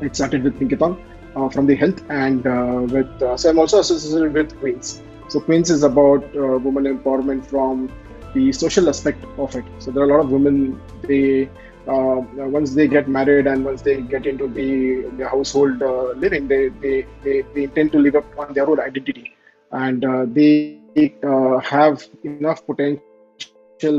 it 0.00 0.16
started 0.16 0.42
with 0.42 0.58
Pinkathon 0.58 1.00
from 1.52 1.66
the 1.66 1.76
health 1.76 2.02
and 2.10 2.44
with. 2.90 3.38
so 3.38 3.48
I'm 3.48 3.58
also 3.58 3.78
associated 3.78 4.34
with 4.34 4.58
Queens. 4.58 5.00
So 5.28 5.40
Queens 5.40 5.70
is 5.70 5.82
about 5.82 6.24
uh, 6.36 6.58
women 6.58 6.84
empowerment 6.84 7.46
from 7.46 7.90
the 8.34 8.52
social 8.52 8.88
aspect 8.88 9.24
of 9.38 9.54
it. 9.56 9.64
So 9.78 9.90
there 9.90 10.02
are 10.02 10.10
a 10.10 10.12
lot 10.14 10.20
of 10.20 10.30
women. 10.30 10.80
They 11.02 11.48
uh, 11.86 12.20
once 12.58 12.74
they 12.74 12.88
get 12.88 13.08
married 13.08 13.46
and 13.46 13.64
once 13.64 13.82
they 13.82 14.00
get 14.00 14.26
into 14.26 14.48
the, 14.48 15.10
the 15.16 15.28
household 15.28 15.82
uh, 15.82 16.12
living, 16.12 16.48
they, 16.48 16.68
they, 16.68 17.06
they, 17.24 17.42
they 17.54 17.64
intend 17.64 17.92
to 17.92 17.98
live 17.98 18.16
up 18.16 18.24
on 18.38 18.52
their 18.54 18.68
own 18.68 18.80
identity, 18.80 19.32
and 19.72 20.04
uh, 20.04 20.24
they 20.28 20.80
uh, 21.24 21.58
have 21.58 22.06
enough 22.24 22.64
potential 22.66 23.02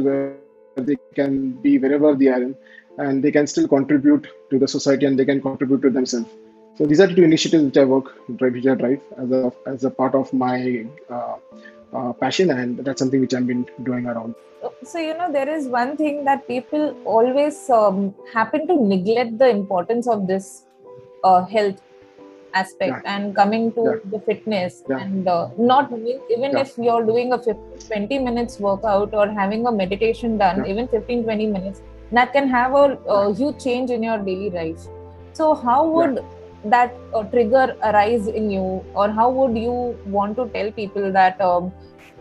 where 0.02 0.38
they 0.76 0.96
can 1.14 1.52
be 1.62 1.78
wherever 1.78 2.16
they 2.16 2.28
are 2.28 2.54
and 2.98 3.24
they 3.24 3.32
can 3.32 3.48
still 3.48 3.68
contribute 3.68 4.28
to 4.50 4.60
the 4.60 4.68
society 4.68 5.06
and 5.06 5.18
they 5.18 5.26
can 5.26 5.42
contribute 5.42 5.82
to 5.82 5.90
themselves. 5.90 6.30
So 6.76 6.86
these 6.86 7.00
are 7.00 7.08
the 7.08 7.16
two 7.16 7.24
initiatives 7.24 7.64
which 7.64 7.78
I 7.78 7.84
work, 7.84 8.16
which 8.28 8.64
drive 8.64 9.02
as 9.18 9.32
a 9.32 9.54
as 9.68 9.84
a 9.84 9.92
part 9.92 10.16
of 10.16 10.34
my 10.34 10.86
uh, 11.94 12.14
passion, 12.14 12.52
and 12.52 12.80
that's 12.80 13.00
something 13.00 13.22
which 13.22 13.34
I've 13.34 13.48
been 13.48 13.66
doing 13.84 14.06
around. 14.06 14.36
So 14.84 15.00
you 15.00 15.18
know, 15.18 15.32
there 15.32 15.50
is 15.50 15.68
one 15.68 15.98
thing 15.98 16.24
that 16.26 16.48
people 16.48 16.96
always 17.06 17.70
um, 17.70 18.14
happen 18.34 18.68
to 18.68 18.76
neglect 18.76 19.38
the 19.38 19.50
importance 19.50 20.08
of 20.08 20.28
this 20.28 20.66
uh, 21.24 21.44
health 21.46 21.82
aspect 22.54 23.02
yeah. 23.04 23.16
and 23.16 23.36
coming 23.36 23.72
to 23.74 23.84
yeah. 23.84 24.12
the 24.12 24.20
fitness 24.20 24.84
yeah. 24.90 25.00
and 25.00 25.28
uh, 25.28 25.50
not 25.58 25.92
even 25.92 26.58
if 26.58 26.78
you're 26.78 27.06
doing 27.06 27.34
a 27.34 27.38
50, 27.38 27.88
20 27.88 28.20
minutes 28.20 28.60
workout 28.60 29.14
or 29.14 29.28
having 29.28 29.66
a 29.66 29.72
meditation 29.72 30.38
done 30.38 30.66
even 30.66 30.88
15 30.88 31.24
20 31.24 31.48
minutes 31.48 31.82
that 32.12 32.32
can 32.32 32.48
have 32.48 32.74
a, 32.74 32.98
a 33.08 33.34
huge 33.34 33.64
change 33.64 33.90
in 33.90 34.04
your 34.04 34.20
daily 34.20 34.50
life 34.52 34.88
so 35.34 35.56
how 35.56 35.88
would 35.88 36.24
that 36.66 36.94
uh, 37.14 37.24
trigger 37.24 37.76
arise 37.84 38.28
in 38.28 38.50
you? 38.50 38.84
Or 38.94 39.10
how 39.10 39.30
would 39.30 39.58
you 39.58 39.98
want 40.06 40.36
to 40.38 40.48
tell 40.50 40.72
people 40.72 41.12
that 41.12 41.40
um, 41.42 41.72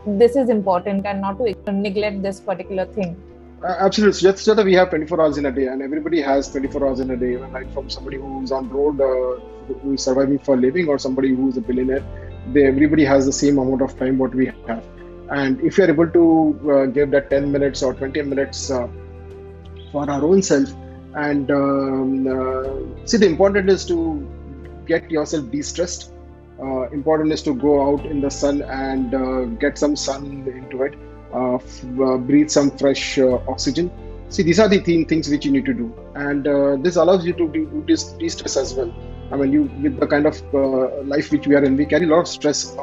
this 0.07 0.37
is 0.37 0.49
important 0.49 1.07
and 1.07 1.21
not 1.21 1.39
to 1.39 1.73
neglect 1.73 2.23
this 2.23 2.41
particular 2.41 2.87
thing? 2.87 3.17
Uh, 3.63 3.77
absolutely. 3.79 4.21
Just, 4.21 4.45
just 4.45 4.57
that 4.57 4.65
we 4.65 4.75
have 4.75 4.91
24 4.91 5.21
hours 5.21 5.39
in 5.39 5.47
a 5.47 5.53
day 5.53 5.67
and 5.67 5.83
everybody 5.83 6.21
has 6.21 6.51
24 6.51 6.87
hours 6.87 7.01
in 7.01 7.11
a 7.11 7.17
day. 7.17 7.35
Even 7.35 7.53
like 7.53 7.73
from 7.73 7.89
somebody 7.89 8.17
who's 8.17 8.51
on 8.51 8.69
road 8.69 9.01
uh, 9.01 9.41
who 9.83 9.95
is 9.95 10.03
surviving 10.03 10.39
for 10.39 10.55
a 10.55 10.59
living 10.59 10.89
or 10.89 10.99
somebody 10.99 11.35
who's 11.35 11.57
a 11.57 11.61
billionaire 11.61 12.05
they, 12.49 12.67
everybody 12.67 13.05
has 13.05 13.27
the 13.27 13.33
same 13.33 13.59
amount 13.59 13.83
of 13.83 13.97
time 13.99 14.19
what 14.19 14.35
we 14.35 14.47
have. 14.47 14.85
And 15.31 15.61
if 15.61 15.79
you're 15.79 15.89
able 15.89 16.09
to 16.09 16.71
uh, 16.71 16.87
give 16.87 17.11
that 17.13 17.31
10 17.31 17.51
minutes 17.51 17.83
or 17.83 17.95
20 17.95 18.23
minutes 18.23 18.71
uh, 18.71 18.89
for 19.91 20.11
our 20.11 20.25
own 20.25 20.43
self 20.43 20.73
and 21.15 21.51
um, 21.51 22.27
uh, 22.27 23.07
see 23.07 23.19
the 23.19 23.27
important 23.27 23.69
is 23.69 23.85
to 23.87 24.27
get 24.87 25.11
yourself 25.11 25.51
de-stressed. 25.51 26.13
Uh, 26.63 26.89
important 26.91 27.33
is 27.33 27.43
to 27.43 27.55
go 27.55 27.73
out 27.89 28.05
in 28.07 28.21
the 28.21 28.31
sun 28.31 28.63
and 28.63 29.15
uh, 29.15 29.45
get 29.61 29.77
some 29.79 29.97
sun 29.97 30.25
into 30.47 30.83
it. 30.83 30.95
Uh, 31.35 31.55
f- 31.55 31.85
uh, 32.01 32.17
breathe 32.19 32.51
some 32.51 32.71
fresh 32.79 33.19
uh, 33.19 33.39
oxygen. 33.49 33.91
See 34.29 34.43
these 34.43 34.61
are 34.61 34.69
the 34.69 34.81
th- 34.81 35.09
things 35.09 35.29
which 35.29 35.45
you 35.45 35.53
need 35.53 35.67
to 35.67 35.75
do. 35.75 35.93
And 36.15 36.45
this 36.85 36.97
allows 36.97 37.27
you 37.27 37.33
to 37.35 37.49
do 37.49 37.85
de-stress 37.87 38.57
as 38.57 38.75
well. 38.75 38.93
I 39.31 39.37
mean 39.37 39.53
you 39.53 39.63
with 39.83 39.99
the 39.99 40.07
kind 40.07 40.27
of 40.27 40.41
life 41.07 41.33
which 41.33 41.47
we 41.47 41.55
are 41.55 41.65
in 41.65 41.77
we 41.77 41.87
carry 41.87 42.05
a 42.05 42.09
lot 42.09 42.21
of 42.21 42.29
stress 42.29 42.77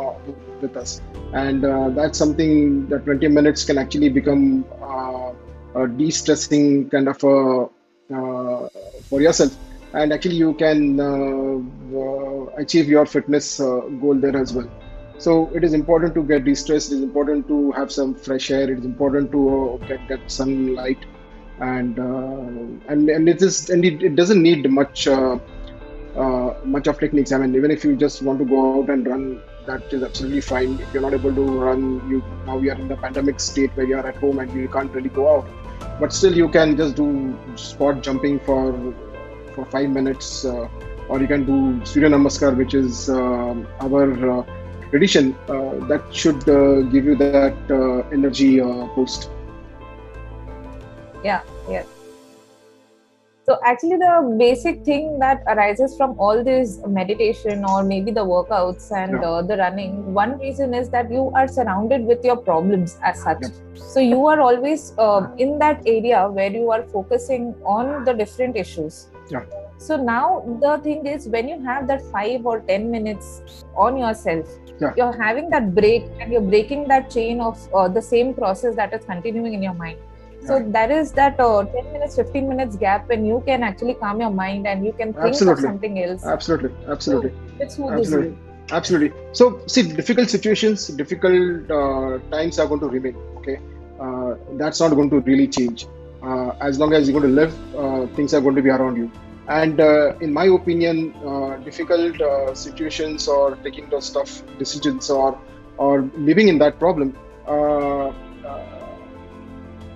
with 0.61 0.75
us. 0.75 1.01
And 1.33 1.63
that's 1.95 2.17
something 2.17 2.87
that 2.89 3.05
20 3.05 3.27
minutes 3.27 3.65
can 3.65 3.77
actually 3.77 4.09
become 4.09 4.65
a 5.75 5.87
de-stressing 5.87 6.89
kind 6.89 7.07
of 7.07 7.23
a 7.23 7.69
for 8.09 9.21
yourself 9.21 9.57
and 9.93 10.13
actually 10.13 10.35
you 10.35 10.53
can 10.53 10.99
uh, 10.99 11.55
uh, 11.97 12.45
achieve 12.63 12.87
your 12.87 13.05
fitness 13.05 13.57
goal 13.57 14.15
there 14.15 14.37
as 14.37 14.53
well 14.53 14.69
so 15.17 15.49
it 15.53 15.63
is 15.63 15.73
important 15.73 16.13
to 16.13 16.23
get 16.23 16.45
de-stressed 16.45 16.91
it 16.91 16.95
is 16.95 17.03
important 17.03 17.47
to 17.47 17.71
have 17.71 17.91
some 17.91 18.13
fresh 18.15 18.51
air 18.51 18.71
it 18.71 18.79
is 18.79 18.85
important 18.85 19.31
to 19.31 19.79
get 19.87 19.99
that 20.07 20.19
sunlight 20.31 21.05
and 21.59 21.99
uh, 21.99 22.91
and 22.91 23.09
and 23.09 23.27
it 23.27 23.41
is 23.41 23.69
and 23.69 23.83
it, 23.83 24.01
it 24.01 24.15
doesn't 24.15 24.41
need 24.41 24.69
much 24.69 25.07
uh, 25.07 25.37
uh, 26.15 26.53
much 26.63 26.87
of 26.87 26.99
techniques. 26.99 27.31
I 27.31 27.37
mean, 27.37 27.55
even 27.55 27.71
if 27.71 27.83
you 27.83 27.95
just 27.95 28.21
want 28.21 28.39
to 28.39 28.45
go 28.45 28.79
out 28.79 28.89
and 28.89 29.07
run 29.07 29.41
that 29.65 29.93
is 29.93 30.03
absolutely 30.03 30.41
fine. 30.41 30.79
If 30.79 30.93
you're 30.93 31.01
not 31.01 31.13
able 31.13 31.33
to 31.33 31.41
run, 31.59 31.81
you 32.09 32.23
now 32.45 32.57
we 32.57 32.69
are 32.69 32.75
in 32.75 32.87
the 32.87 32.95
pandemic 32.95 33.39
state 33.39 33.71
where 33.75 33.85
you 33.85 33.97
are 33.97 34.07
at 34.07 34.15
home 34.15 34.39
and 34.39 34.51
you 34.53 34.67
can't 34.67 34.91
really 34.93 35.09
go 35.09 35.37
out. 35.37 35.47
But 35.99 36.13
still, 36.13 36.35
you 36.35 36.49
can 36.49 36.77
just 36.77 36.95
do 36.95 37.37
spot 37.55 38.01
jumping 38.01 38.39
for 38.39 38.93
for 39.53 39.65
five 39.65 39.89
minutes, 39.89 40.45
uh, 40.45 40.67
or 41.09 41.19
you 41.19 41.27
can 41.27 41.45
do 41.45 41.83
Surya 41.85 42.09
Namaskar, 42.09 42.55
which 42.55 42.73
is 42.73 43.09
uh, 43.09 43.55
our 43.81 44.03
uh, 44.31 44.43
tradition. 44.89 45.35
Uh, 45.47 45.75
that 45.87 46.03
should 46.11 46.45
give 46.91 47.05
you 47.05 47.15
that 47.15 47.55
energy 48.11 48.59
boost. 48.95 49.29
Yeah. 51.23 51.41
Yes. 51.69 51.98
So 53.49 53.57
actually, 53.65 53.97
the 53.97 54.35
basic 54.37 54.83
thing 54.85 55.17
that 55.17 55.41
arises 55.47 55.97
from 55.97 56.19
all 56.19 56.43
this 56.43 56.79
meditation 56.85 57.65
or 57.65 57.81
maybe 57.83 58.11
the 58.11 58.23
workouts 58.23 58.91
and 58.95 59.13
yeah. 59.13 59.27
uh, 59.27 59.41
the 59.41 59.57
running, 59.57 60.13
one 60.13 60.37
reason 60.37 60.75
is 60.75 60.91
that 60.91 61.11
you 61.11 61.31
are 61.33 61.47
surrounded 61.47 62.05
with 62.05 62.23
your 62.23 62.37
problems 62.37 62.99
as 63.03 63.23
such. 63.23 63.39
Yeah. 63.41 63.49
So 63.73 64.01
you 64.01 64.27
are 64.27 64.39
always 64.39 64.93
uh, 64.99 65.31
in 65.39 65.57
that 65.57 65.81
area 65.87 66.29
where 66.29 66.51
you 66.51 66.69
are 66.69 66.83
focusing 66.83 67.55
on 67.65 68.05
the 68.05 68.13
different 68.13 68.55
issues. 68.55 69.07
Yeah. 69.31 69.45
So 69.79 69.97
now 69.97 70.43
the 70.61 70.77
thing 70.83 71.07
is, 71.07 71.27
when 71.27 71.49
you 71.49 71.59
have 71.63 71.87
that 71.87 72.03
five 72.11 72.45
or 72.45 72.59
ten 72.59 72.91
minutes 72.91 73.65
on 73.75 73.97
yourself, 73.97 74.47
yeah. 74.79 74.93
you're 74.95 75.17
having 75.19 75.49
that 75.49 75.73
break 75.73 76.03
and 76.19 76.31
you're 76.31 76.49
breaking 76.53 76.87
that 76.89 77.09
chain 77.09 77.41
of 77.41 77.57
uh, 77.73 77.87
the 77.87 78.01
same 78.01 78.35
process 78.35 78.75
that 78.75 78.93
is 78.93 79.03
continuing 79.05 79.55
in 79.55 79.63
your 79.63 79.73
mind 79.73 79.97
so 80.45 80.55
right. 80.55 80.71
that 80.71 80.91
is 80.91 81.11
that 81.13 81.39
uh, 81.39 81.63
10 81.63 81.93
minutes 81.93 82.15
15 82.15 82.49
minutes 82.49 82.75
gap 82.75 83.07
when 83.09 83.25
you 83.25 83.43
can 83.45 83.63
actually 83.63 83.93
calm 83.95 84.21
your 84.21 84.29
mind 84.29 84.67
and 84.67 84.85
you 84.85 84.93
can 84.93 85.13
think 85.13 85.25
absolutely. 85.25 85.63
of 85.63 85.69
something 85.69 86.03
else. 86.03 86.25
Absolutely. 86.25 86.71
Absolutely. 86.87 87.31
so 87.69 87.89
absolutely. 87.89 88.37
Absolutely. 88.71 89.11
So 89.33 89.61
see 89.67 89.83
difficult 89.83 90.29
situations 90.29 90.87
difficult 90.87 91.69
uh, 91.71 92.19
times 92.31 92.59
are 92.59 92.67
going 92.67 92.79
to 92.79 92.87
remain 92.87 93.15
okay? 93.37 93.59
Uh, 93.99 94.35
that's 94.53 94.79
not 94.79 94.89
going 94.91 95.09
to 95.09 95.19
really 95.21 95.47
change. 95.47 95.87
Uh, 96.23 96.51
as 96.61 96.79
long 96.79 96.93
as 96.93 97.09
you're 97.09 97.19
going 97.19 97.33
to 97.33 97.41
live 97.41 97.53
uh, 97.75 98.07
things 98.15 98.33
are 98.33 98.41
going 98.41 98.55
to 98.55 98.61
be 98.61 98.69
around 98.69 98.95
you. 98.95 99.11
And 99.47 99.79
uh, 99.79 100.15
in 100.21 100.31
my 100.31 100.45
opinion 100.45 101.13
difficult 101.65 102.57
situations 102.57 103.27
or 103.27 103.55
taking 103.57 103.89
those 103.89 104.09
tough 104.09 104.41
decisions 104.57 105.09
or 105.09 105.39
or 105.77 106.01
living 106.17 106.47
in 106.47 106.59
that 106.59 106.79
problem 106.79 107.15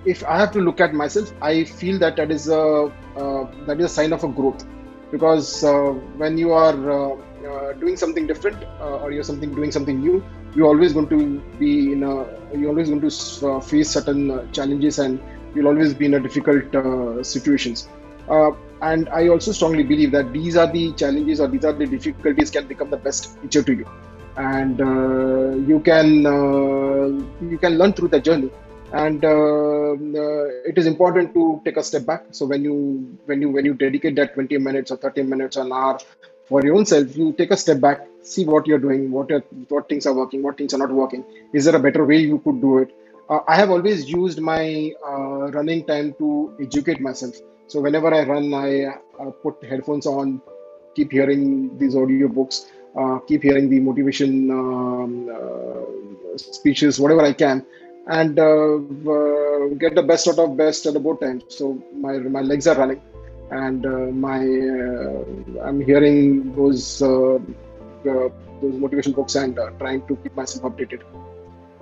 if 0.04 0.24
I 0.24 0.38
have 0.38 0.52
to 0.52 0.60
look 0.60 0.80
at 0.80 0.94
myself, 0.94 1.32
I 1.40 1.64
feel 1.64 1.98
that 1.98 2.16
that 2.16 2.30
is 2.30 2.48
a 2.48 2.92
uh, 3.16 3.64
that 3.66 3.78
is 3.78 3.86
a 3.86 3.88
sign 3.88 4.12
of 4.12 4.24
a 4.24 4.28
growth, 4.28 4.64
because 5.10 5.64
uh, 5.64 5.92
when 6.22 6.36
you 6.36 6.52
are 6.52 6.90
uh, 6.90 7.16
uh 7.48 7.72
doing 7.74 7.96
something 7.96 8.26
different 8.26 8.62
uh, 8.80 9.02
or 9.02 9.12
you're 9.12 9.28
something 9.30 9.54
doing 9.54 9.72
something 9.72 10.00
new, 10.00 10.22
you're 10.54 10.66
always 10.66 10.92
going 10.92 11.08
to 11.08 11.40
be 11.58 11.92
in 11.92 12.02
a 12.02 12.14
you're 12.56 12.70
always 12.70 12.88
going 12.88 13.00
to 13.00 13.12
uh, 13.48 13.60
face 13.60 13.90
certain 13.90 14.50
challenges 14.52 14.98
and 14.98 15.20
you'll 15.54 15.68
always 15.68 15.94
be 15.94 16.06
in 16.06 16.14
a 16.14 16.20
difficult 16.20 17.24
situations. 17.24 17.88
and 18.86 19.08
I 19.16 19.28
also 19.32 19.52
strongly 19.56 19.82
believe 19.90 20.10
that 20.12 20.32
these 20.32 20.56
are 20.62 20.66
the 20.70 20.80
challenges 21.00 21.40
or 21.40 21.46
these 21.52 21.64
are 21.68 21.72
the 21.72 21.86
difficulties 21.86 22.50
can 22.50 22.66
become 22.66 22.90
the 22.90 22.98
best 23.04 23.40
teacher 23.42 23.62
to 23.68 23.72
you, 23.80 23.86
and 24.36 24.82
you 25.68 25.80
can 25.88 26.08
you 27.52 27.58
can 27.64 27.78
learn 27.78 27.94
through 27.98 28.08
the 28.16 28.20
journey 28.28 28.50
and 29.02 29.24
uh, 29.24 29.92
uh, 29.92 30.44
it 30.70 30.76
is 30.78 30.86
important 30.86 31.34
to 31.34 31.60
take 31.64 31.76
a 31.76 31.82
step 31.82 32.06
back. 32.06 32.24
So 32.30 32.46
when 32.46 32.62
you 32.64 32.74
when 33.26 33.40
you 33.42 33.50
when 33.50 33.64
you 33.64 33.74
dedicate 33.74 34.16
that 34.16 34.34
20 34.34 34.58
minutes 34.58 34.90
or 34.90 34.96
30 34.96 35.22
minutes 35.22 35.56
or 35.56 35.62
an 35.64 35.72
hour 35.72 35.98
for 36.48 36.62
your 36.64 36.76
own 36.76 36.86
self 36.86 37.16
you 37.16 37.32
take 37.32 37.50
a 37.50 37.56
step 37.56 37.80
back 37.80 38.06
see 38.22 38.44
what 38.44 38.66
you're 38.66 38.78
doing 38.78 39.10
what 39.10 39.30
are, 39.32 39.42
what 39.68 39.88
things 39.88 40.06
are 40.06 40.12
working 40.14 40.42
what 40.42 40.56
things 40.58 40.74
are 40.74 40.78
not 40.78 40.90
working. 40.90 41.24
Is 41.52 41.64
there 41.64 41.76
a 41.76 41.80
better 41.80 42.04
way 42.04 42.18
you 42.18 42.38
could 42.38 42.60
do 42.60 42.78
it? 42.78 42.90
Uh, 43.28 43.40
i 43.48 43.56
have 43.56 43.70
always 43.70 44.08
used 44.10 44.40
my 44.40 44.92
uh, 45.10 45.50
running 45.58 45.84
time 45.86 46.14
to 46.18 46.54
educate 46.60 47.00
myself. 47.00 47.34
So 47.66 47.80
whenever 47.80 48.12
i 48.14 48.22
run 48.24 48.52
i 48.54 48.84
uh, 48.84 49.30
put 49.42 49.62
headphones 49.64 50.06
on 50.06 50.40
keep 50.94 51.10
hearing 51.10 51.76
these 51.78 51.96
audio 51.96 52.28
books 52.28 52.66
uh, 52.98 53.18
keep 53.28 53.42
hearing 53.42 53.68
the 53.70 53.80
motivation 53.80 54.50
um, 54.50 55.30
speeches 56.36 57.00
whatever 57.00 57.22
i 57.22 57.32
can 57.32 57.64
and 58.06 58.38
uh, 58.38 58.76
uh, 58.76 59.68
get 59.78 59.94
the 59.94 60.02
best 60.02 60.28
out 60.28 60.38
of 60.38 60.56
best 60.56 60.86
at 60.86 60.94
the 60.94 61.00
both 61.00 61.20
times. 61.20 61.44
So 61.48 61.82
my 61.94 62.18
my 62.18 62.42
legs 62.42 62.66
are 62.66 62.76
running, 62.76 63.00
and 63.50 63.84
uh, 63.86 64.10
my 64.26 64.40
uh, 64.40 65.66
I'm 65.66 65.80
hearing 65.80 66.54
those 66.54 67.02
uh, 67.02 67.36
uh, 67.36 68.28
those 68.60 68.74
motivation 68.74 69.12
books 69.12 69.34
and 69.34 69.58
trying 69.78 70.06
to 70.06 70.16
keep 70.16 70.36
myself 70.36 70.72
updated. 70.72 71.02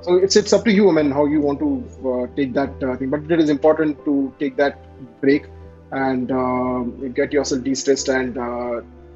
So 0.02 0.16
it's 0.16 0.36
it's 0.36 0.52
up 0.52 0.64
to 0.64 0.72
you, 0.72 0.88
I 0.90 1.02
how 1.12 1.26
you 1.26 1.40
want 1.40 1.60
to 1.60 2.28
take 2.36 2.54
that 2.54 2.78
thing. 2.98 3.10
But 3.10 3.30
it 3.30 3.40
is 3.40 3.50
important 3.50 4.04
to 4.04 4.32
take 4.38 4.56
that 4.56 4.78
break 5.20 5.46
and 5.92 6.28
get 7.14 7.32
yourself 7.32 7.62
de-stressed 7.62 8.08
and 8.08 8.34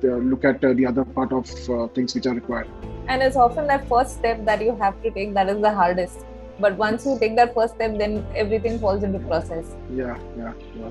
look 0.03 0.45
at 0.45 0.61
the 0.61 0.87
other 0.87 1.05
part 1.05 1.33
of 1.33 1.49
things 1.95 2.15
which 2.15 2.27
are 2.27 2.35
required. 2.35 2.69
And 3.09 3.23
it's 3.23 3.37
often 3.37 3.67
that 3.67 3.89
first 3.89 4.19
step 4.19 4.45
that 4.45 4.63
you 4.63 4.77
have 4.77 5.03
to 5.03 5.11
take 5.11 5.35
that 5.35 5.49
is 5.49 5.61
the 5.61 5.73
hardest 5.73 6.25
but 6.61 6.77
once 6.77 7.05
you 7.07 7.19
take 7.19 7.37
that 7.37 7.55
first 7.55 7.75
step 7.75 7.99
then 7.99 8.25
everything 8.35 8.79
falls 8.79 9.03
into 9.03 9.19
process. 9.21 9.75
Yeah 9.91 10.19
yeah 10.39 10.53
yeah. 10.77 10.91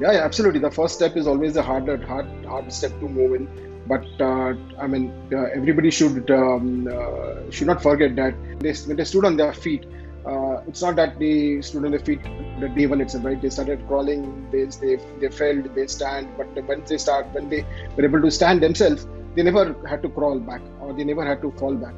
Yeah, 0.00 0.12
yeah 0.12 0.24
absolutely. 0.24 0.60
The 0.60 0.70
first 0.70 0.94
step 0.94 1.16
is 1.16 1.26
always 1.26 1.56
a 1.56 1.62
harder 1.62 1.96
hard 2.06 2.26
hard 2.44 2.72
step 2.72 2.98
to 3.00 3.08
move 3.08 3.34
in. 3.34 3.48
But 3.86 4.06
uh, 4.18 4.54
i 4.80 4.86
mean 4.86 5.12
uh, 5.30 5.42
everybody 5.58 5.90
should 5.90 6.30
um, 6.30 6.88
uh, 6.90 7.50
should 7.50 7.66
not 7.66 7.82
forget 7.82 8.16
that 8.16 8.34
they, 8.60 8.72
when 8.86 8.96
they 8.96 9.04
stood 9.04 9.26
on 9.26 9.36
their 9.36 9.52
feet 9.52 9.84
uh, 10.26 10.62
it's 10.66 10.80
not 10.80 10.96
that 10.96 11.18
they 11.18 11.60
stood 11.60 11.84
on 11.84 11.90
their 11.90 12.00
feet 12.00 12.22
the 12.60 12.68
day 12.68 12.86
one 12.86 13.00
itself, 13.00 13.24
right? 13.24 13.40
They 13.40 13.50
started 13.50 13.86
crawling, 13.86 14.48
they, 14.50 14.64
they, 14.64 14.96
they 15.20 15.28
fell, 15.28 15.62
they 15.74 15.86
stand, 15.86 16.28
but 16.38 16.46
when 16.66 16.82
they 16.84 16.96
start, 16.96 17.26
when 17.32 17.50
they 17.50 17.64
were 17.96 18.04
able 18.04 18.22
to 18.22 18.30
stand 18.30 18.62
themselves, 18.62 19.06
they 19.34 19.42
never 19.42 19.76
had 19.86 20.02
to 20.02 20.08
crawl 20.08 20.38
back 20.38 20.62
or 20.80 20.92
they 20.94 21.04
never 21.04 21.24
had 21.24 21.42
to 21.42 21.50
fall 21.52 21.74
back 21.74 21.94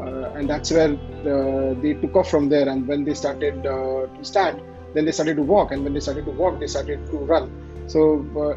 and 0.00 0.48
that's 0.48 0.70
where 0.70 0.92
uh, 0.92 1.74
they 1.80 1.94
took 1.94 2.16
off 2.16 2.30
from 2.30 2.48
there. 2.48 2.68
And 2.68 2.86
when 2.86 3.04
they 3.04 3.14
started 3.14 3.66
uh, 3.66 4.06
to 4.06 4.24
stand, 4.24 4.60
then 4.94 5.04
they 5.04 5.12
started 5.12 5.36
to 5.36 5.42
walk, 5.42 5.72
and 5.72 5.84
when 5.84 5.92
they 5.92 6.00
started 6.00 6.24
to 6.24 6.30
walk, 6.30 6.58
they 6.58 6.66
started 6.66 7.04
to 7.10 7.16
run. 7.18 7.50
So 7.86 8.00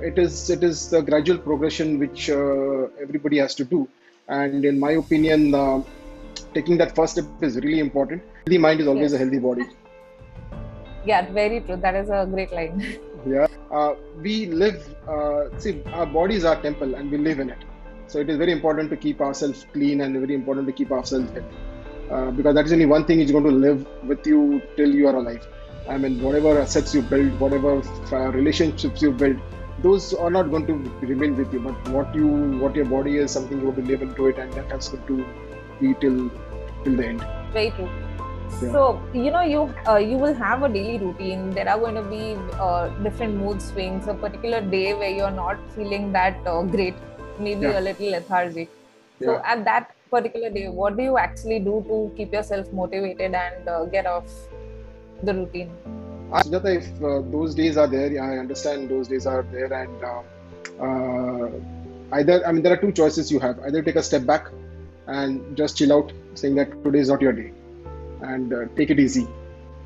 it 0.02 0.18
is 0.18 0.50
it 0.50 0.64
is 0.64 0.90
the 0.90 1.02
gradual 1.02 1.38
progression 1.38 2.00
which 2.00 2.30
everybody 2.30 3.38
has 3.38 3.54
to 3.56 3.66
do. 3.66 3.88
And 4.28 4.66
in 4.66 4.80
my 4.80 4.92
opinion, 4.92 5.54
taking 6.54 6.78
that 6.78 6.96
first 6.96 7.14
step 7.14 7.26
is 7.42 7.58
really 7.58 7.80
important. 7.80 8.24
The 8.46 8.58
mind 8.58 8.80
is 8.82 8.88
always 8.88 9.12
yes. 9.12 9.14
a 9.14 9.18
healthy 9.18 9.40
body. 9.40 9.66
Yeah, 11.06 11.32
very 11.32 11.62
true. 11.62 11.78
That 11.78 11.96
is 11.96 12.10
a 12.10 12.28
great 12.30 12.52
line. 12.52 13.00
yeah, 13.26 13.48
uh, 13.72 13.96
we 14.22 14.48
live. 14.48 14.84
Uh, 15.08 15.58
see, 15.58 15.82
our 15.94 16.06
body 16.06 16.36
is 16.36 16.44
our 16.44 16.62
temple, 16.62 16.96
and 16.96 17.10
we 17.10 17.18
live 17.18 17.40
in 17.40 17.50
it. 17.50 17.69
So 18.10 18.20
it 18.20 18.30
is 18.30 18.38
very 18.38 18.52
important 18.52 18.90
to 18.90 18.98
keep 18.98 19.22
ourselves 19.22 19.68
clean 19.72 20.02
and 20.02 20.20
very 20.20 20.34
important 20.34 20.66
to 20.68 20.74
keep 20.74 20.92
ourselves 20.92 21.30
healthy. 21.32 21.58
Uh, 22.10 22.32
because 22.32 22.56
that 22.56 22.66
is 22.66 22.74
only 22.74 22.88
one 22.88 23.06
thing 23.06 23.20
is 23.22 23.32
going 23.32 23.44
to 23.44 23.52
live 23.52 23.86
with 24.04 24.26
you 24.26 24.62
till 24.76 24.94
you 25.00 25.08
are 25.08 25.16
alive. 25.16 25.46
I 25.88 25.98
mean, 26.00 26.20
whatever 26.24 26.60
assets 26.60 26.96
you 26.96 27.04
build, 27.04 27.40
whatever 27.40 27.84
uh, 28.12 28.32
relationships 28.32 29.04
you 29.04 29.12
build, 29.12 29.40
those 29.84 30.14
are 30.16 30.32
not 30.32 30.50
going 30.50 30.66
to 30.66 30.74
remain 31.06 31.36
with 31.36 31.54
you. 31.54 31.60
But 31.60 31.90
what 31.90 32.16
you, 32.16 32.28
what 32.64 32.76
your 32.76 32.86
body 32.86 33.18
is, 33.18 33.30
something 33.30 33.60
you 33.60 33.66
want 33.66 33.78
to 33.78 33.84
live 33.84 34.02
into 34.02 34.26
it, 34.28 34.40
and 34.40 34.52
that 34.54 34.72
has 34.72 34.90
to 34.90 35.26
be 35.80 35.94
till 36.02 36.32
till 36.84 36.96
the 36.96 37.06
end. 37.10 37.24
Very 37.54 37.70
true. 37.72 37.90
Yeah. 38.62 38.72
So 38.72 39.02
you 39.14 39.30
know 39.30 39.42
you 39.42 39.62
uh, 39.88 39.98
you 39.98 40.18
will 40.18 40.34
have 40.34 40.64
a 40.64 40.70
daily 40.70 40.98
routine. 40.98 41.52
There 41.52 41.70
are 41.70 41.78
going 41.78 41.96
to 41.96 42.02
be 42.02 42.36
uh, 42.60 42.88
different 43.10 43.36
mood 43.36 43.62
swings. 43.62 44.08
A 44.08 44.16
particular 44.16 44.62
day 44.62 44.96
where 44.96 45.14
you're 45.20 45.38
not 45.40 45.60
feeling 45.76 46.12
that 46.14 46.52
uh, 46.56 46.64
great 46.64 46.96
maybe 47.40 47.62
yeah. 47.62 47.80
a 47.80 47.82
little 47.82 48.12
lethargic. 48.12 48.70
So 49.22 49.34
yeah. 49.34 49.42
at 49.44 49.66
that 49.66 49.92
particular 50.10 50.50
day, 50.50 50.70
what 50.70 50.98
do 50.98 51.04
you 51.04 51.18
actually 51.18 51.60
do 51.60 51.84
to 51.88 52.14
keep 52.16 52.34
yourself 52.34 52.72
motivated 52.72 53.34
and 53.34 53.68
uh, 53.68 53.86
get 53.86 54.06
off 54.06 54.26
the 55.24 55.34
routine? 55.34 55.72
Sujatha, 56.32 56.76
if 56.78 57.04
uh, 57.04 57.22
those 57.32 57.56
days 57.56 57.76
are 57.78 57.88
there, 57.88 58.12
yeah, 58.12 58.24
I 58.24 58.38
understand 58.38 58.90
those 58.90 59.08
days 59.08 59.26
are 59.26 59.44
there, 59.52 59.74
and 59.74 60.04
uh, 60.04 60.22
uh, 60.84 61.50
either 62.14 62.46
I 62.46 62.52
mean 62.52 62.62
there 62.62 62.74
are 62.74 62.78
two 62.78 62.92
choices 62.92 63.32
you 63.32 63.40
have: 63.40 63.60
either 63.66 63.82
take 63.82 63.96
a 63.96 64.04
step 64.04 64.26
back 64.26 64.48
and 65.08 65.58
just 65.58 65.78
chill 65.78 65.92
out, 65.92 66.12
saying 66.36 66.56
that 66.56 66.84
today 66.84 67.00
is 67.00 67.10
not 67.10 67.22
your 67.22 67.34
day, 67.34 67.52
and 68.22 68.54
uh, 68.54 68.66
take 68.76 68.92
it 68.92 69.00
easy, 69.00 69.28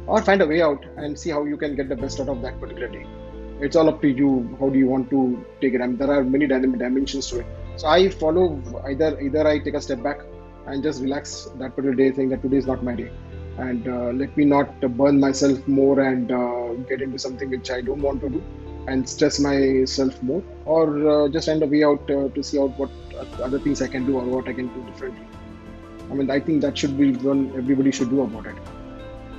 or 0.05 0.21
find 0.21 0.41
a 0.41 0.47
way 0.47 0.61
out 0.61 0.83
and 0.97 1.17
see 1.17 1.29
how 1.29 1.45
you 1.45 1.55
can 1.55 1.75
get 1.75 1.87
the 1.87 1.95
best 1.95 2.19
out 2.19 2.27
of 2.27 2.41
that 2.41 2.59
particular 2.59 2.89
day 2.89 3.05
it's 3.59 3.75
all 3.75 3.89
up 3.89 4.01
to 4.01 4.07
you 4.07 4.57
how 4.59 4.69
do 4.69 4.77
you 4.77 4.87
want 4.87 5.09
to 5.09 5.45
take 5.61 5.73
it. 5.73 5.81
I 5.81 5.87
mean, 5.87 5.97
there 5.97 6.11
are 6.11 6.23
many 6.23 6.47
dynamic 6.47 6.79
dimensions 6.79 7.27
to 7.27 7.39
it. 7.39 7.45
So 7.77 7.87
i 7.87 8.09
follow 8.09 8.61
either 8.85 9.19
either 9.19 9.47
i 9.47 9.59
take 9.59 9.73
a 9.73 9.81
step 9.81 10.01
back 10.03 10.19
and 10.67 10.83
just 10.83 11.01
relax 11.01 11.49
that 11.59 11.75
particular 11.75 11.95
day 11.95 12.11
saying 12.15 12.29
that 12.29 12.41
today 12.41 12.57
is 12.57 12.67
not 12.67 12.83
my 12.83 12.95
day. 12.95 13.11
And 13.57 13.87
uh, 13.87 14.11
let 14.21 14.35
me 14.35 14.45
not 14.45 14.79
burn 14.97 15.19
myself 15.19 15.67
more 15.67 15.99
and 16.01 16.31
uh, 16.31 16.73
get 16.89 17.01
into 17.01 17.19
something 17.19 17.49
which 17.49 17.69
i 17.71 17.81
don't 17.81 18.01
want 18.01 18.21
to 18.21 18.29
do 18.29 18.43
and 18.87 19.07
stress 19.07 19.39
myself 19.39 20.21
more. 20.21 20.43
Or 20.65 20.85
uh, 21.09 21.27
just 21.29 21.47
find 21.47 21.63
a 21.63 21.67
way 21.67 21.83
out 21.83 22.09
uh, 22.09 22.29
to 22.29 22.43
see 22.43 22.59
out 22.59 22.77
what 22.77 22.89
other 23.41 23.59
things 23.59 23.81
i 23.81 23.87
can 23.87 24.05
do 24.05 24.17
or 24.17 24.25
what 24.25 24.47
i 24.47 24.53
can 24.53 24.67
do 24.67 24.83
differently. 24.91 25.25
I 26.11 26.15
mean, 26.15 26.29
I 26.29 26.39
think 26.39 26.61
that 26.61 26.77
should 26.77 26.97
be 26.97 27.13
one 27.13 27.51
everybody 27.57 27.91
should 27.91 28.09
do 28.09 28.21
about 28.21 28.45
it. 28.47 28.55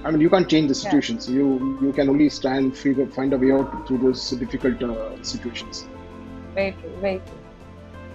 I 0.05 0.11
mean, 0.11 0.21
you 0.21 0.29
can't 0.29 0.49
change 0.49 0.69
the 0.69 0.75
situations. 0.75 1.29
Yeah. 1.29 1.37
You 1.37 1.79
you 1.83 1.93
can 1.93 2.11
only 2.11 2.29
stand, 2.29 2.77
figure, 2.77 3.07
find 3.07 3.33
a 3.33 3.39
way 3.39 3.53
out 3.53 3.87
through 3.87 3.99
those 3.99 4.31
difficult 4.31 4.83
uh, 4.83 5.23
situations. 5.23 5.87
Very 6.55 6.73
true. 6.81 6.93
Very 7.01 7.19
true. 7.19 7.39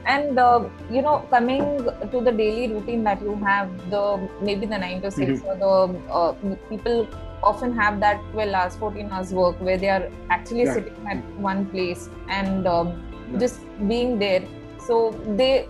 And 0.06 0.38
uh, 0.40 0.70
you 0.92 1.02
know, 1.02 1.26
coming 1.32 1.64
to 2.12 2.22
the 2.28 2.32
daily 2.32 2.68
routine 2.74 3.04
that 3.06 3.22
you 3.22 3.36
have, 3.48 3.74
the 3.90 4.04
maybe 4.42 4.66
the 4.66 4.78
nine 4.78 5.02
to 5.02 5.12
6 5.12 5.42
mm-hmm. 5.42 5.48
or 5.48 5.58
the 5.64 6.12
uh, 6.20 6.56
people 6.70 7.08
often 7.42 7.76
have 7.76 8.00
that 8.00 8.22
12 8.34 8.54
hours, 8.54 8.76
14 8.76 9.10
hours 9.12 9.34
work 9.34 9.60
where 9.60 9.78
they 9.78 9.90
are 9.90 10.10
actually 10.30 10.64
yeah. 10.64 10.74
sitting 10.74 11.08
at 11.08 11.24
one 11.50 11.66
place 11.68 12.10
and 12.28 12.68
um, 12.68 12.94
yeah. 13.32 13.40
just 13.40 13.62
being 13.88 14.20
there. 14.20 14.44
So 14.86 15.12
they 15.42 15.68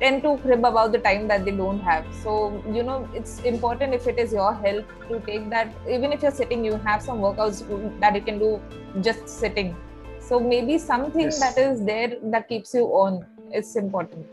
tend 0.00 0.22
to 0.22 0.36
crib 0.38 0.64
about 0.64 0.92
the 0.92 0.98
time 0.98 1.26
that 1.28 1.44
they 1.44 1.50
don't 1.50 1.80
have. 1.80 2.06
So, 2.22 2.62
you 2.72 2.82
know, 2.82 3.08
it's 3.14 3.40
important 3.40 3.94
if 3.94 4.06
it 4.06 4.18
is 4.18 4.32
your 4.32 4.54
health 4.54 4.84
to 5.08 5.20
take 5.20 5.50
that, 5.50 5.74
even 5.88 6.12
if 6.12 6.22
you're 6.22 6.30
sitting, 6.30 6.64
you 6.64 6.76
have 6.84 7.02
some 7.02 7.18
workouts 7.18 7.64
that 8.00 8.14
you 8.14 8.22
can 8.22 8.38
do 8.38 8.60
just 9.00 9.28
sitting. 9.28 9.76
So 10.20 10.38
maybe 10.38 10.78
something 10.78 11.22
yes. 11.22 11.40
that 11.40 11.58
is 11.58 11.84
there 11.84 12.16
that 12.22 12.48
keeps 12.48 12.74
you 12.74 12.84
on 12.86 13.24
is 13.52 13.76
important. 13.76 14.26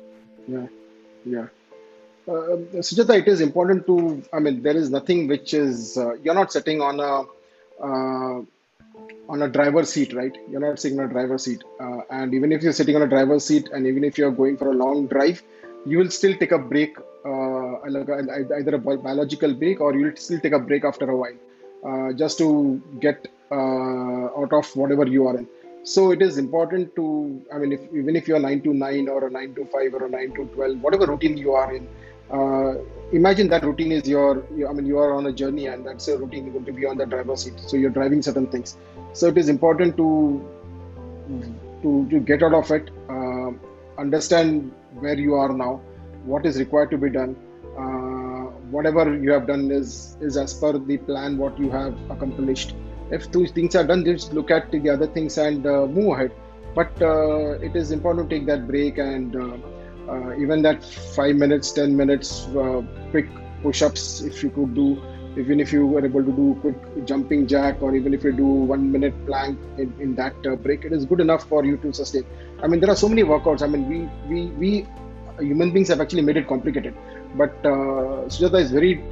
Yeah, 0.47 0.67
yeah. 1.25 1.47
Uh, 2.27 2.57
Sujatha, 2.81 3.19
it 3.19 3.27
is 3.27 3.39
important 3.39 3.85
to, 3.87 4.23
I 4.33 4.39
mean, 4.39 4.61
there 4.61 4.75
is 4.75 4.89
nothing 4.89 5.27
which 5.27 5.53
is, 5.53 5.97
uh, 5.97 6.15
you're 6.15 6.33
not 6.33 6.51
sitting 6.51 6.81
on 6.81 6.99
a, 6.99 7.23
uh, 7.83 8.41
on 9.29 9.41
a 9.41 9.47
driver's 9.47 9.89
seat, 9.89 10.13
right? 10.13 10.35
You're 10.49 10.59
not 10.59 10.79
sitting 10.79 10.99
on 10.99 11.05
a 11.05 11.09
driver's 11.09 11.43
seat. 11.43 11.63
Uh, 11.79 11.99
and 12.09 12.33
even 12.33 12.51
if 12.51 12.63
you're 12.63 12.73
sitting 12.73 12.95
on 12.95 13.03
a 13.03 13.07
driver's 13.07 13.45
seat 13.45 13.69
and 13.71 13.87
even 13.87 14.03
if 14.03 14.17
you're 14.17 14.31
going 14.31 14.57
for 14.57 14.71
a 14.71 14.73
long 14.73 15.07
drive, 15.07 15.41
you 15.85 15.97
will 15.99 16.09
still 16.09 16.35
take 16.35 16.51
a 16.51 16.57
break, 16.57 16.97
uh, 17.25 17.81
either 17.85 18.75
a 18.75 18.79
biological 18.79 19.53
break 19.53 19.81
or 19.81 19.95
you'll 19.95 20.15
still 20.15 20.39
take 20.39 20.53
a 20.53 20.59
break 20.59 20.83
after 20.83 21.09
a 21.09 21.15
while, 21.15 21.37
uh, 21.87 22.13
just 22.13 22.37
to 22.39 22.81
get 22.99 23.27
out 23.51 24.51
of 24.51 24.75
whatever 24.75 25.05
you 25.05 25.27
are 25.27 25.37
in. 25.37 25.47
So 25.83 26.11
it 26.11 26.21
is 26.21 26.39
important 26.39 26.95
to, 26.95 27.41
I 27.53 27.59
mean, 27.59 27.71
if, 27.71 27.81
even 27.93 28.15
if 28.15 28.27
you're 28.27 28.39
9 28.39 28.61
to 28.61 28.73
9 28.73 29.07
or 29.07 29.27
a 29.27 29.29
9 29.29 29.53
to 29.55 29.65
5 29.65 29.93
or 29.93 30.05
a 30.05 30.09
9 30.09 30.33
to 30.33 30.45
12, 30.45 30.81
whatever 30.81 31.05
routine 31.05 31.37
you 31.37 31.53
are 31.53 31.75
in, 31.75 31.87
uh, 32.31 32.73
imagine 33.11 33.47
that 33.49 33.63
routine 33.63 33.91
is 33.91 34.07
your, 34.07 34.43
I 34.67 34.73
mean, 34.73 34.87
you 34.87 34.97
are 34.97 35.13
on 35.13 35.27
a 35.27 35.31
journey 35.31 35.67
and 35.67 35.85
that's 35.85 36.07
a 36.07 36.17
routine 36.17 36.45
You're 36.45 36.53
going 36.53 36.65
to 36.65 36.71
be 36.73 36.87
on 36.87 36.97
the 36.97 37.05
driver's 37.05 37.43
seat. 37.43 37.59
So 37.59 37.77
you're 37.77 37.91
driving 37.91 38.23
certain 38.23 38.47
things. 38.47 38.77
So 39.13 39.27
it 39.27 39.37
is 39.37 39.47
important 39.47 39.95
to 39.97 40.43
to, 41.85 42.07
to 42.09 42.19
get 42.19 42.41
out 42.41 42.53
of 42.53 42.69
it, 42.71 42.89
uh, 43.09 43.24
understand 43.97 44.71
where 44.93 45.17
you 45.17 45.35
are 45.35 45.53
now, 45.53 45.81
what 46.23 46.45
is 46.45 46.59
required 46.59 46.91
to 46.91 46.97
be 46.97 47.09
done. 47.09 47.35
Uh, 47.77 48.51
whatever 48.71 49.15
you 49.15 49.31
have 49.31 49.47
done 49.47 49.69
is 49.71 50.17
is 50.21 50.37
as 50.37 50.53
per 50.53 50.73
the 50.77 50.97
plan 50.97 51.37
what 51.37 51.57
you 51.59 51.69
have 51.69 51.93
accomplished. 52.09 52.75
If 53.11 53.31
those 53.31 53.51
things 53.51 53.75
are 53.75 53.83
done, 53.83 54.03
just 54.05 54.33
look 54.33 54.51
at 54.51 54.71
the 54.71 54.89
other 54.89 55.07
things 55.07 55.37
and 55.37 55.65
uh, 55.67 55.85
move 55.85 56.13
ahead. 56.13 56.31
But 56.73 57.01
uh, 57.01 57.59
it 57.59 57.75
is 57.75 57.91
important 57.91 58.29
to 58.29 58.35
take 58.35 58.45
that 58.47 58.67
break 58.67 58.97
and 58.97 59.35
uh, 59.35 59.57
uh, 60.11 60.37
even 60.37 60.61
that 60.63 60.83
five 60.83 61.35
minutes, 61.35 61.71
ten 61.71 61.95
minutes, 61.95 62.47
quick 63.11 63.27
push-ups 63.61 64.21
if 64.21 64.43
you 64.43 64.49
could 64.49 64.73
do 64.75 65.01
even 65.37 65.59
if 65.59 65.71
you 65.73 65.85
were 65.85 66.03
able 66.05 66.23
to 66.23 66.31
do 66.31 66.57
quick 66.61 67.05
jumping 67.05 67.45
jack 67.47 67.81
or 67.81 67.95
even 67.95 68.13
if 68.13 68.23
you 68.23 68.31
do 68.31 68.45
one 68.45 68.91
minute 68.91 69.13
plank 69.25 69.59
in, 69.77 69.93
in 69.99 70.15
that 70.15 70.33
uh, 70.45 70.55
break 70.55 70.85
it 70.85 70.93
is 70.93 71.05
good 71.05 71.19
enough 71.19 71.47
for 71.47 71.65
you 71.65 71.77
to 71.77 71.93
sustain. 71.93 72.25
I 72.63 72.67
mean 72.67 72.79
there 72.79 72.89
are 72.89 72.95
so 72.95 73.09
many 73.09 73.23
workouts. 73.23 73.61
I 73.61 73.67
mean 73.67 73.87
we 73.89 73.99
we 74.29 74.45
we 74.61 74.87
human 75.39 75.71
beings 75.71 75.89
have 75.89 75.99
actually 75.99 76.21
made 76.21 76.37
it 76.37 76.47
complicated. 76.47 76.95
But 77.35 77.53
uh, 77.65 78.27
Sujatha 78.33 78.61
is 78.61 78.71
very 78.71 79.03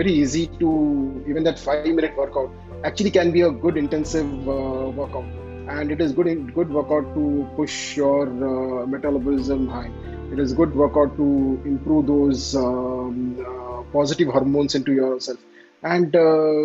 very 0.00 0.12
easy 0.12 0.46
to 0.60 1.24
even 1.28 1.44
that 1.44 1.58
five 1.58 1.86
minute 1.86 2.16
workout 2.16 2.50
actually 2.84 3.10
can 3.10 3.30
be 3.30 3.42
a 3.42 3.50
good 3.50 3.76
intensive 3.76 4.48
uh, 4.48 4.88
workout. 5.00 5.26
And 5.68 5.90
it 5.90 6.00
is 6.00 6.12
good 6.12 6.54
good 6.54 6.70
workout 6.70 7.14
to 7.14 7.48
push 7.56 7.96
your 7.96 8.22
uh, 8.22 8.86
metabolism 8.86 9.68
high. 9.68 9.90
It 10.32 10.38
is 10.38 10.54
good 10.54 10.74
workout 10.74 11.16
to 11.16 11.60
improve 11.64 12.06
those 12.06 12.56
um, 12.56 13.36
uh, 13.40 13.82
positive 13.92 14.28
hormones 14.28 14.74
into 14.74 14.92
yourself 14.92 15.38
and 15.82 16.14
uh, 16.16 16.62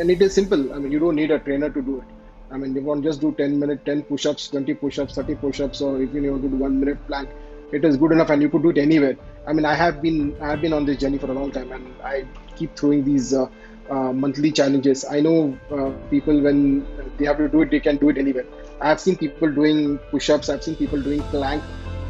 and 0.00 0.10
it 0.10 0.22
is 0.22 0.34
simple. 0.34 0.72
I 0.72 0.78
mean 0.78 0.92
you 0.92 0.98
don't 0.98 1.16
need 1.16 1.30
a 1.30 1.38
trainer 1.38 1.70
to 1.70 1.82
do 1.82 1.98
it. 1.98 2.04
I 2.50 2.56
mean 2.56 2.74
you 2.74 2.82
want 2.82 3.04
just 3.04 3.20
do 3.20 3.32
10 3.32 3.58
minute 3.58 3.84
10 3.84 4.02
push-ups 4.02 4.48
20 4.48 4.74
push-ups 4.74 5.14
30 5.14 5.34
push-ups 5.36 5.80
or 5.80 6.00
if 6.00 6.12
you 6.14 6.30
want 6.30 6.42
to 6.42 6.48
do 6.48 6.56
one 6.56 6.80
minute 6.80 6.98
plank. 7.06 7.28
It 7.72 7.84
is 7.84 7.96
good 7.96 8.12
enough 8.12 8.30
and 8.30 8.40
you 8.40 8.48
could 8.48 8.62
do 8.62 8.70
it 8.70 8.78
anywhere. 8.78 9.16
I 9.46 9.52
mean 9.52 9.64
i 9.64 9.74
have 9.74 10.00
been 10.00 10.36
i 10.40 10.48
have 10.50 10.60
been 10.60 10.72
on 10.72 10.84
this 10.84 10.98
journey 10.98 11.18
for 11.18 11.30
a 11.30 11.34
long 11.34 11.50
time 11.52 11.72
and 11.72 11.86
i 12.02 12.24
keep 12.56 12.76
throwing 12.76 13.04
these 13.04 13.34
uh, 13.34 13.46
uh, 13.90 14.12
monthly 14.12 14.50
challenges. 14.50 15.04
I 15.04 15.20
know 15.20 15.58
uh, 15.70 15.90
people 16.10 16.40
when 16.40 16.86
they 17.18 17.26
have 17.26 17.38
to 17.38 17.48
do 17.48 17.62
it 17.62 17.70
they 17.70 17.80
can 17.80 17.96
do 17.96 18.08
it 18.10 18.18
anywhere. 18.18 18.46
I 18.80 18.88
have 18.88 19.00
seen 19.00 19.16
people 19.16 19.50
doing 19.50 19.98
push-ups. 20.10 20.48
I've 20.48 20.62
seen 20.62 20.76
people 20.76 21.00
doing 21.00 21.22
plank 21.24 21.62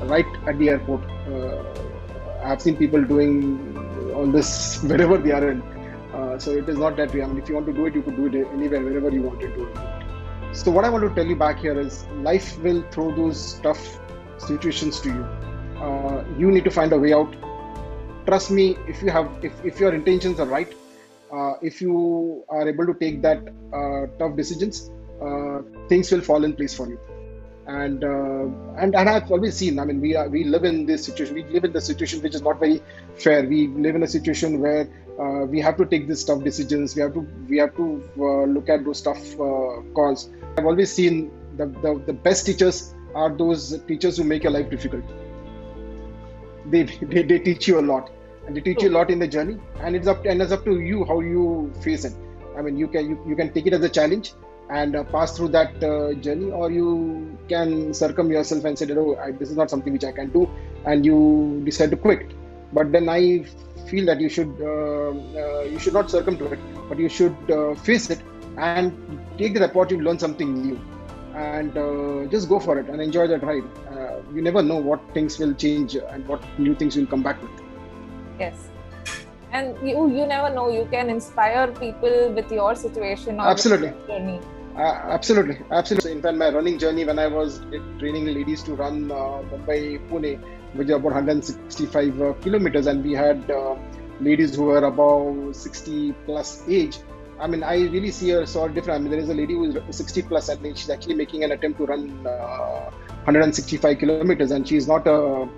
right 0.03 0.27
at 0.47 0.59
the 0.59 0.71
airport. 0.71 1.03
Uh, 1.29 1.63
i've 2.45 2.61
seen 2.61 2.77
people 2.77 3.03
doing 3.03 3.37
all 4.15 4.27
this 4.27 4.83
wherever 4.91 5.17
they 5.17 5.33
are 5.33 5.51
in 5.51 5.63
uh, 6.35 6.39
so 6.39 6.53
it 6.53 6.69
is 6.69 6.79
not 6.79 6.97
that 6.97 7.15
way. 7.15 7.23
I 7.23 7.27
mean, 7.27 7.39
if 7.39 7.49
you 7.49 7.55
want 7.55 7.67
to 7.67 7.73
do 7.73 7.87
it, 7.87 7.95
you 7.95 8.03
could 8.03 8.17
do 8.17 8.27
it 8.27 8.47
anywhere, 8.53 8.83
wherever 8.83 9.11
you 9.11 9.23
want 9.23 9.41
to 9.41 9.49
do 9.49 9.67
it. 9.67 10.57
So 10.57 10.71
what 10.71 10.85
I 10.85 10.91
want 10.91 11.09
to 11.09 11.15
tell 11.15 11.27
you 11.27 11.37
back 11.37 11.59
here 11.59 11.79
is 11.79 12.07
life 12.29 12.59
will 12.59 12.83
throw 12.91 13.15
those 13.15 13.55
tough 13.63 14.01
situations 14.39 15.01
to 15.01 15.09
you. 15.09 15.25
Uh, 15.81 16.25
you 16.39 16.51
need 16.51 16.65
to 16.65 16.71
find 16.71 16.93
a 16.93 16.99
way 16.99 17.13
out. 17.13 17.35
Trust 18.27 18.51
me, 18.51 18.77
if 18.89 19.03
you 19.03 19.11
have, 19.11 19.29
if, 19.43 19.53
if 19.65 19.81
your 19.81 19.95
intentions 19.95 20.41
are 20.41 20.47
right, 20.47 20.73
uh, 21.33 21.55
if 21.63 21.81
you 21.81 22.45
are 22.49 22.69
able 22.69 22.87
to 22.87 22.95
take 22.95 23.21
that 23.23 23.41
uh, 23.73 24.07
tough 24.19 24.37
decisions, 24.37 24.91
uh, 25.21 25.61
things 25.89 26.11
will 26.11 26.21
fall 26.21 26.45
in 26.45 26.55
place 26.55 26.75
for 26.75 26.89
you 26.89 26.99
and 27.67 28.05
and 28.05 28.95
and 28.95 29.09
I've 29.09 29.31
always 29.31 29.57
seen. 29.57 29.79
I 29.79 29.87
mean, 29.87 30.01
we 30.01 30.15
are 30.15 30.29
we 30.29 30.45
live 30.45 30.65
in 30.65 30.85
this 30.85 31.05
situation. 31.05 31.35
We 31.35 31.45
live 31.45 31.65
in 31.65 31.73
the 31.73 31.81
situation 31.81 32.21
which 32.21 32.35
is 32.35 32.43
not 32.43 32.61
very 32.61 32.83
fair. 33.17 33.47
We 33.49 33.69
live 33.69 33.95
in 33.95 34.03
a 34.03 34.07
situation 34.07 34.61
where 34.61 34.87
uh, 35.19 35.47
we 35.47 35.61
have 35.61 35.77
to 35.77 35.87
take 35.87 36.09
these 36.09 36.25
tough 36.25 36.43
decisions. 36.43 36.95
We 36.97 37.03
have 37.03 37.15
to 37.15 37.21
we 37.49 37.59
have 37.59 37.77
to 37.77 38.03
uh, 38.19 38.45
look 38.45 38.69
at 38.69 38.85
those 38.85 39.01
tough 39.01 39.35
uh, 39.35 39.83
calls. 39.95 40.31
I've 40.57 40.67
always 40.67 40.93
seen 40.93 41.31
the, 41.57 41.67
the 41.67 42.03
the 42.07 42.13
best 42.13 42.47
teachers 42.47 42.95
are 43.15 43.31
those 43.31 43.81
teachers 43.87 44.17
who 44.17 44.25
make 44.25 44.43
your 44.43 44.53
life 44.53 44.71
difficult. 44.71 45.05
They 46.67 46.83
they, 46.83 47.23
they 47.23 47.39
teach 47.39 47.69
you 47.69 47.79
a 47.79 47.85
lot, 47.93 48.11
and 48.47 48.57
they 48.57 48.61
teach 48.61 48.83
you 48.83 48.91
a 48.91 48.97
lot 48.99 49.11
in 49.11 49.19
the 49.19 49.29
journey. 49.29 49.59
And 49.81 49.95
it's 49.95 50.09
up 50.09 50.25
to, 50.25 50.31
and 50.31 50.43
it's 50.43 50.53
up 50.53 50.65
to 50.65 50.81
you 50.81 51.05
how 51.05 51.21
you 51.21 51.73
face 51.83 52.05
it. 52.05 52.15
I 52.57 52.63
mean, 52.63 52.77
you 52.77 52.89
can 52.89 53.11
you, 53.11 53.25
you 53.29 53.37
can 53.37 53.53
take 53.53 53.67
it 53.67 53.73
as 53.73 53.83
a 53.83 53.89
challenge 53.89 54.35
and 54.71 54.97
uh, 54.97 55.05
pass 55.05 55.37
through 55.37 55.49
that 55.49 55.83
uh, 55.85 56.15
journey 56.15 56.51
or 56.51 56.71
you 56.71 57.39
can 57.49 57.93
circum 57.93 58.31
yourself 58.31 58.65
and 58.65 58.79
say 58.79 58.87
oh 58.93 59.15
I, 59.17 59.33
this 59.33 59.51
is 59.51 59.57
not 59.57 59.69
something 59.69 59.93
which 59.93 60.05
i 60.05 60.13
can 60.13 60.31
do 60.31 60.49
and 60.87 61.05
you 61.05 61.61
decide 61.67 61.91
to 61.91 61.99
quit 61.99 62.33
but 62.79 62.93
then 62.95 63.09
i 63.09 63.23
feel 63.89 64.05
that 64.11 64.21
you 64.25 64.31
should 64.37 64.53
uh, 64.73 65.11
uh 65.43 65.63
you 65.73 65.79
should 65.79 65.97
not 65.99 66.11
circum 66.11 66.37
to 66.43 66.47
it 66.55 66.61
but 66.89 66.99
you 66.99 67.09
should 67.09 67.37
uh, 67.51 67.75
face 67.89 68.11
it 68.11 68.21
and 68.57 68.93
take 69.39 69.55
the 69.55 69.65
opportunity 69.65 69.97
to 69.97 70.03
learn 70.03 70.19
something 70.19 70.55
new. 70.55 70.81
And 71.35 71.77
uh, 71.77 72.31
just 72.31 72.49
go 72.49 72.61
for 72.61 72.79
it 72.79 72.89
and 72.89 73.01
enjoy 73.01 73.27
that 73.27 73.43
ride. 73.43 73.65
You 74.33 74.43
never 74.43 74.63
know 74.63 74.77
what 74.77 75.01
things 75.13 75.39
will 75.39 75.55
change 75.55 75.97
and 75.97 76.27
what 76.29 76.43
new 76.59 76.75
things 76.75 76.97
will 76.97 77.07
come 77.07 77.23
back 77.23 77.43
with. 77.43 77.51
Yes. 78.39 78.55
And 79.51 79.77
you 79.87 80.09
you 80.09 80.27
never 80.27 80.53
know 80.55 80.69
you 80.69 80.87
can 80.91 81.11
inspire 81.11 81.69
people 81.73 82.33
with 82.33 82.51
your 82.51 82.75
situation 82.75 83.41
or 83.41 83.47
absolutely. 83.47 83.93
journey. 84.09 84.41
Uh, 84.77 84.95
absolutely, 85.17 85.59
absolutely. 85.71 86.11
In 86.13 86.23
fact, 86.23 86.37
my 86.37 86.49
running 86.51 86.79
journey 86.79 87.05
when 87.05 87.19
I 87.19 87.29
was 87.29 87.61
training 88.01 88.27
ladies 88.27 88.63
to 88.65 88.75
run 88.75 89.11
uh, 89.11 89.43
Mumbai 89.51 90.01
Pune, 90.09 90.41
which 90.75 90.89
is 90.89 90.95
about 90.95 91.15
165 91.15 92.23
uh, 92.23 92.33
kilometers, 92.35 92.87
and 92.87 93.05
we 93.05 93.13
had 93.13 93.51
uh, 93.51 93.77
ladies 94.21 94.55
who 94.57 94.65
were 94.65 94.85
above 94.85 95.55
60 95.55 96.13
plus 96.27 96.63
age. 96.69 96.99
I 97.41 97.47
mean, 97.47 97.63
I 97.63 97.77
really 97.89 98.11
see 98.11 98.31
her 98.31 98.47
sort 98.47 98.71
of 98.71 98.75
different. 98.75 99.01
I 99.01 99.03
mean, 99.03 99.11
there 99.11 99.21
is 99.21 99.29
a 99.29 99.35
lady 99.35 99.55
who 99.55 99.65
is 99.65 99.97
60 99.97 100.23
plus, 100.23 100.49
and 100.49 100.79
she's 100.79 100.91
actually 100.91 101.15
making 101.15 101.45
an 101.45 101.53
attempt 101.53 101.79
to 101.79 101.87
run 101.87 102.23
165 102.23 103.85
uh, 103.85 103.99
kilometers, 103.99 104.51
and 104.51 104.67
she's 104.67 104.87
not 104.87 105.07
a 105.07 105.49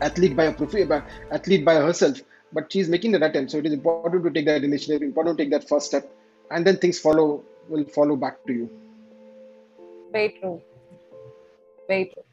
athlete 0.00 0.36
by 0.36 0.44
a 0.44 0.54
profi- 0.54 1.04
athlete 1.30 1.64
by 1.64 1.74
herself, 1.74 2.20
but 2.52 2.72
she's 2.72 2.88
making 2.88 3.12
that 3.12 3.22
attempt. 3.22 3.50
So 3.50 3.58
it 3.58 3.66
is 3.66 3.72
important 3.72 4.24
to 4.24 4.30
take 4.30 4.46
that 4.46 4.64
initiative, 4.64 5.02
important 5.02 5.38
to 5.38 5.44
take 5.44 5.50
that 5.52 5.68
first 5.68 5.86
step, 5.86 6.10
and 6.50 6.66
then 6.66 6.76
things 6.76 6.98
follow 6.98 7.44
will 7.68 7.84
follow 7.84 8.16
back 8.16 8.44
to 8.46 8.52
you. 8.52 8.70
Very 10.12 10.36
true. 10.40 10.60
Very 11.86 12.06
true. 12.06 12.24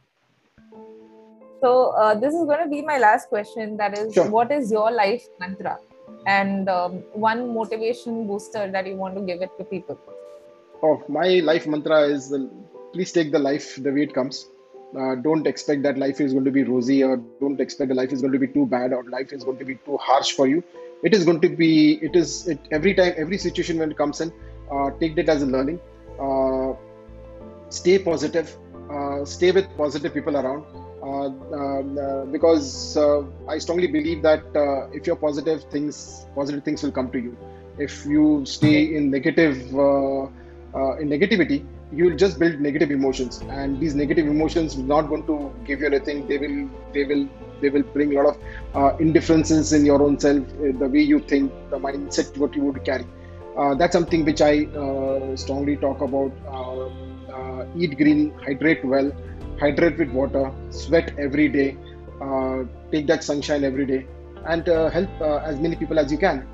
So 1.61 1.89
uh, 1.91 2.15
this 2.15 2.33
is 2.33 2.45
going 2.45 2.63
to 2.63 2.69
be 2.69 2.81
my 2.81 2.97
last 2.97 3.29
question. 3.29 3.77
That 3.77 3.97
is, 3.97 4.13
sure. 4.13 4.29
what 4.29 4.51
is 4.51 4.71
your 4.71 4.91
life 4.91 5.25
mantra, 5.39 5.79
and 6.25 6.69
um, 6.69 7.03
one 7.13 7.53
motivation 7.53 8.27
booster 8.27 8.69
that 8.71 8.85
you 8.85 8.95
want 8.95 9.15
to 9.15 9.21
give 9.21 9.41
it 9.41 9.49
to 9.57 9.63
people? 9.63 9.97
Oh, 10.83 11.03
my 11.07 11.39
life 11.39 11.65
mantra 11.65 12.01
is: 12.01 12.29
the, 12.29 12.49
please 12.93 13.11
take 13.11 13.31
the 13.31 13.39
life 13.39 13.75
the 13.81 13.91
way 13.91 14.03
it 14.03 14.13
comes. 14.13 14.47
uh, 14.95 15.15
don't 15.15 15.45
expect 15.47 15.83
that 15.83 15.97
life 15.97 16.21
is 16.21 16.33
going 16.33 16.45
to 16.45 16.51
be 16.51 16.63
rosy 16.63 17.03
or 17.03 17.17
don't 17.39 17.59
expect 17.59 17.89
that 17.89 17.95
life 17.95 18.11
is 18.11 18.21
going 18.21 18.33
to 18.33 18.39
be 18.39 18.47
too 18.47 18.65
bad 18.65 18.93
or 18.93 19.03
life 19.03 19.33
is 19.33 19.43
going 19.43 19.57
to 19.57 19.65
be 19.65 19.75
too 19.85 19.97
harsh 19.97 20.31
for 20.31 20.47
you 20.47 20.63
it 21.03 21.13
is 21.13 21.25
going 21.25 21.41
to 21.41 21.49
be 21.49 21.95
it 22.01 22.15
is 22.15 22.47
it, 22.47 22.59
every 22.71 22.93
time 22.93 23.13
every 23.17 23.37
situation 23.37 23.77
when 23.77 23.91
it 23.91 23.97
comes 23.97 24.21
in 24.21 24.31
uh, 24.71 24.89
take 24.99 25.15
that 25.15 25.29
as 25.29 25.41
a 25.41 25.45
learning 25.45 25.79
uh, 26.19 26.73
stay 27.69 27.99
positive 27.99 28.55
uh, 28.89 29.25
stay 29.25 29.51
with 29.51 29.67
positive 29.77 30.13
people 30.13 30.37
around 30.37 30.63
uh, 30.63 30.79
uh, 30.79 30.86
because 32.31 32.97
i 33.47 33.57
strongly 33.57 33.87
believe 33.87 34.21
that 34.21 34.43
if 34.93 35.07
you're 35.07 35.21
positive 35.27 35.63
things 35.75 36.25
positive 36.35 36.63
things 36.63 36.83
will 36.83 36.91
come 36.91 37.11
to 37.11 37.19
you. 37.19 37.35
If 37.79 38.05
you 38.05 38.43
stay 38.45 38.95
in 38.95 39.11
negative 39.11 39.57
in 41.01 41.09
negativity 41.15 41.63
you'll 41.91 42.17
just 42.17 42.39
build 42.39 42.59
negative 42.59 42.91
emotions. 42.91 43.41
And 43.49 43.79
these 43.79 43.95
negative 43.95 44.27
emotions 44.27 44.75
will 44.75 44.83
not 44.83 45.09
going 45.09 45.25
to 45.27 45.53
give 45.65 45.81
you 45.81 45.87
anything. 45.87 46.27
They 46.27 46.37
will 46.37 46.69
they 46.93 47.03
will 47.05 47.27
they 47.61 47.69
will 47.69 47.83
bring 47.83 48.15
a 48.15 48.21
lot 48.21 48.35
of 48.35 48.37
uh, 48.75 48.97
indifferences 48.97 49.73
in 49.73 49.85
your 49.85 50.01
own 50.01 50.19
self 50.19 50.43
uh, 50.43 50.77
the 50.79 50.87
way 50.87 51.01
you 51.01 51.19
think 51.19 51.51
the 51.69 51.77
mindset 51.77 52.37
what 52.37 52.55
you 52.55 52.63
would 52.63 52.83
carry. 52.83 53.05
Uh, 53.57 53.73
that's 53.73 53.93
something 53.93 54.23
which 54.23 54.41
i 54.41 54.65
uh, 54.65 55.35
strongly 55.35 55.77
talk 55.77 56.01
about. 56.01 56.31
Uh, 56.47 56.89
uh, 57.37 57.65
eat 57.77 57.95
green 57.97 58.33
hydrate 58.43 58.83
well 58.83 59.11
hydrate 59.59 59.97
with 59.97 60.11
water 60.11 60.51
sweat 60.69 61.13
every 61.17 61.47
day 61.47 61.75
uh, 62.21 62.63
take 62.91 63.07
that 63.07 63.23
sunshine 63.23 63.63
every 63.63 63.85
day 63.85 64.05
and 64.45 64.67
uh, 64.69 64.89
help 64.89 65.09
uh, 65.21 65.37
as 65.37 65.59
many 65.59 65.75
people 65.75 65.99
as 65.99 66.11
you 66.11 66.17
can 66.17 66.45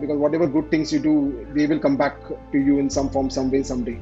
because 0.00 0.18
whatever 0.18 0.46
good 0.46 0.70
things 0.70 0.92
you 0.92 0.98
do 0.98 1.46
they 1.54 1.66
will 1.66 1.78
come 1.78 1.96
back 1.96 2.16
to 2.52 2.58
you 2.58 2.78
in 2.78 2.90
some 2.90 3.08
form 3.08 3.30
some 3.30 3.50
way 3.50 3.62
someday 3.62 3.98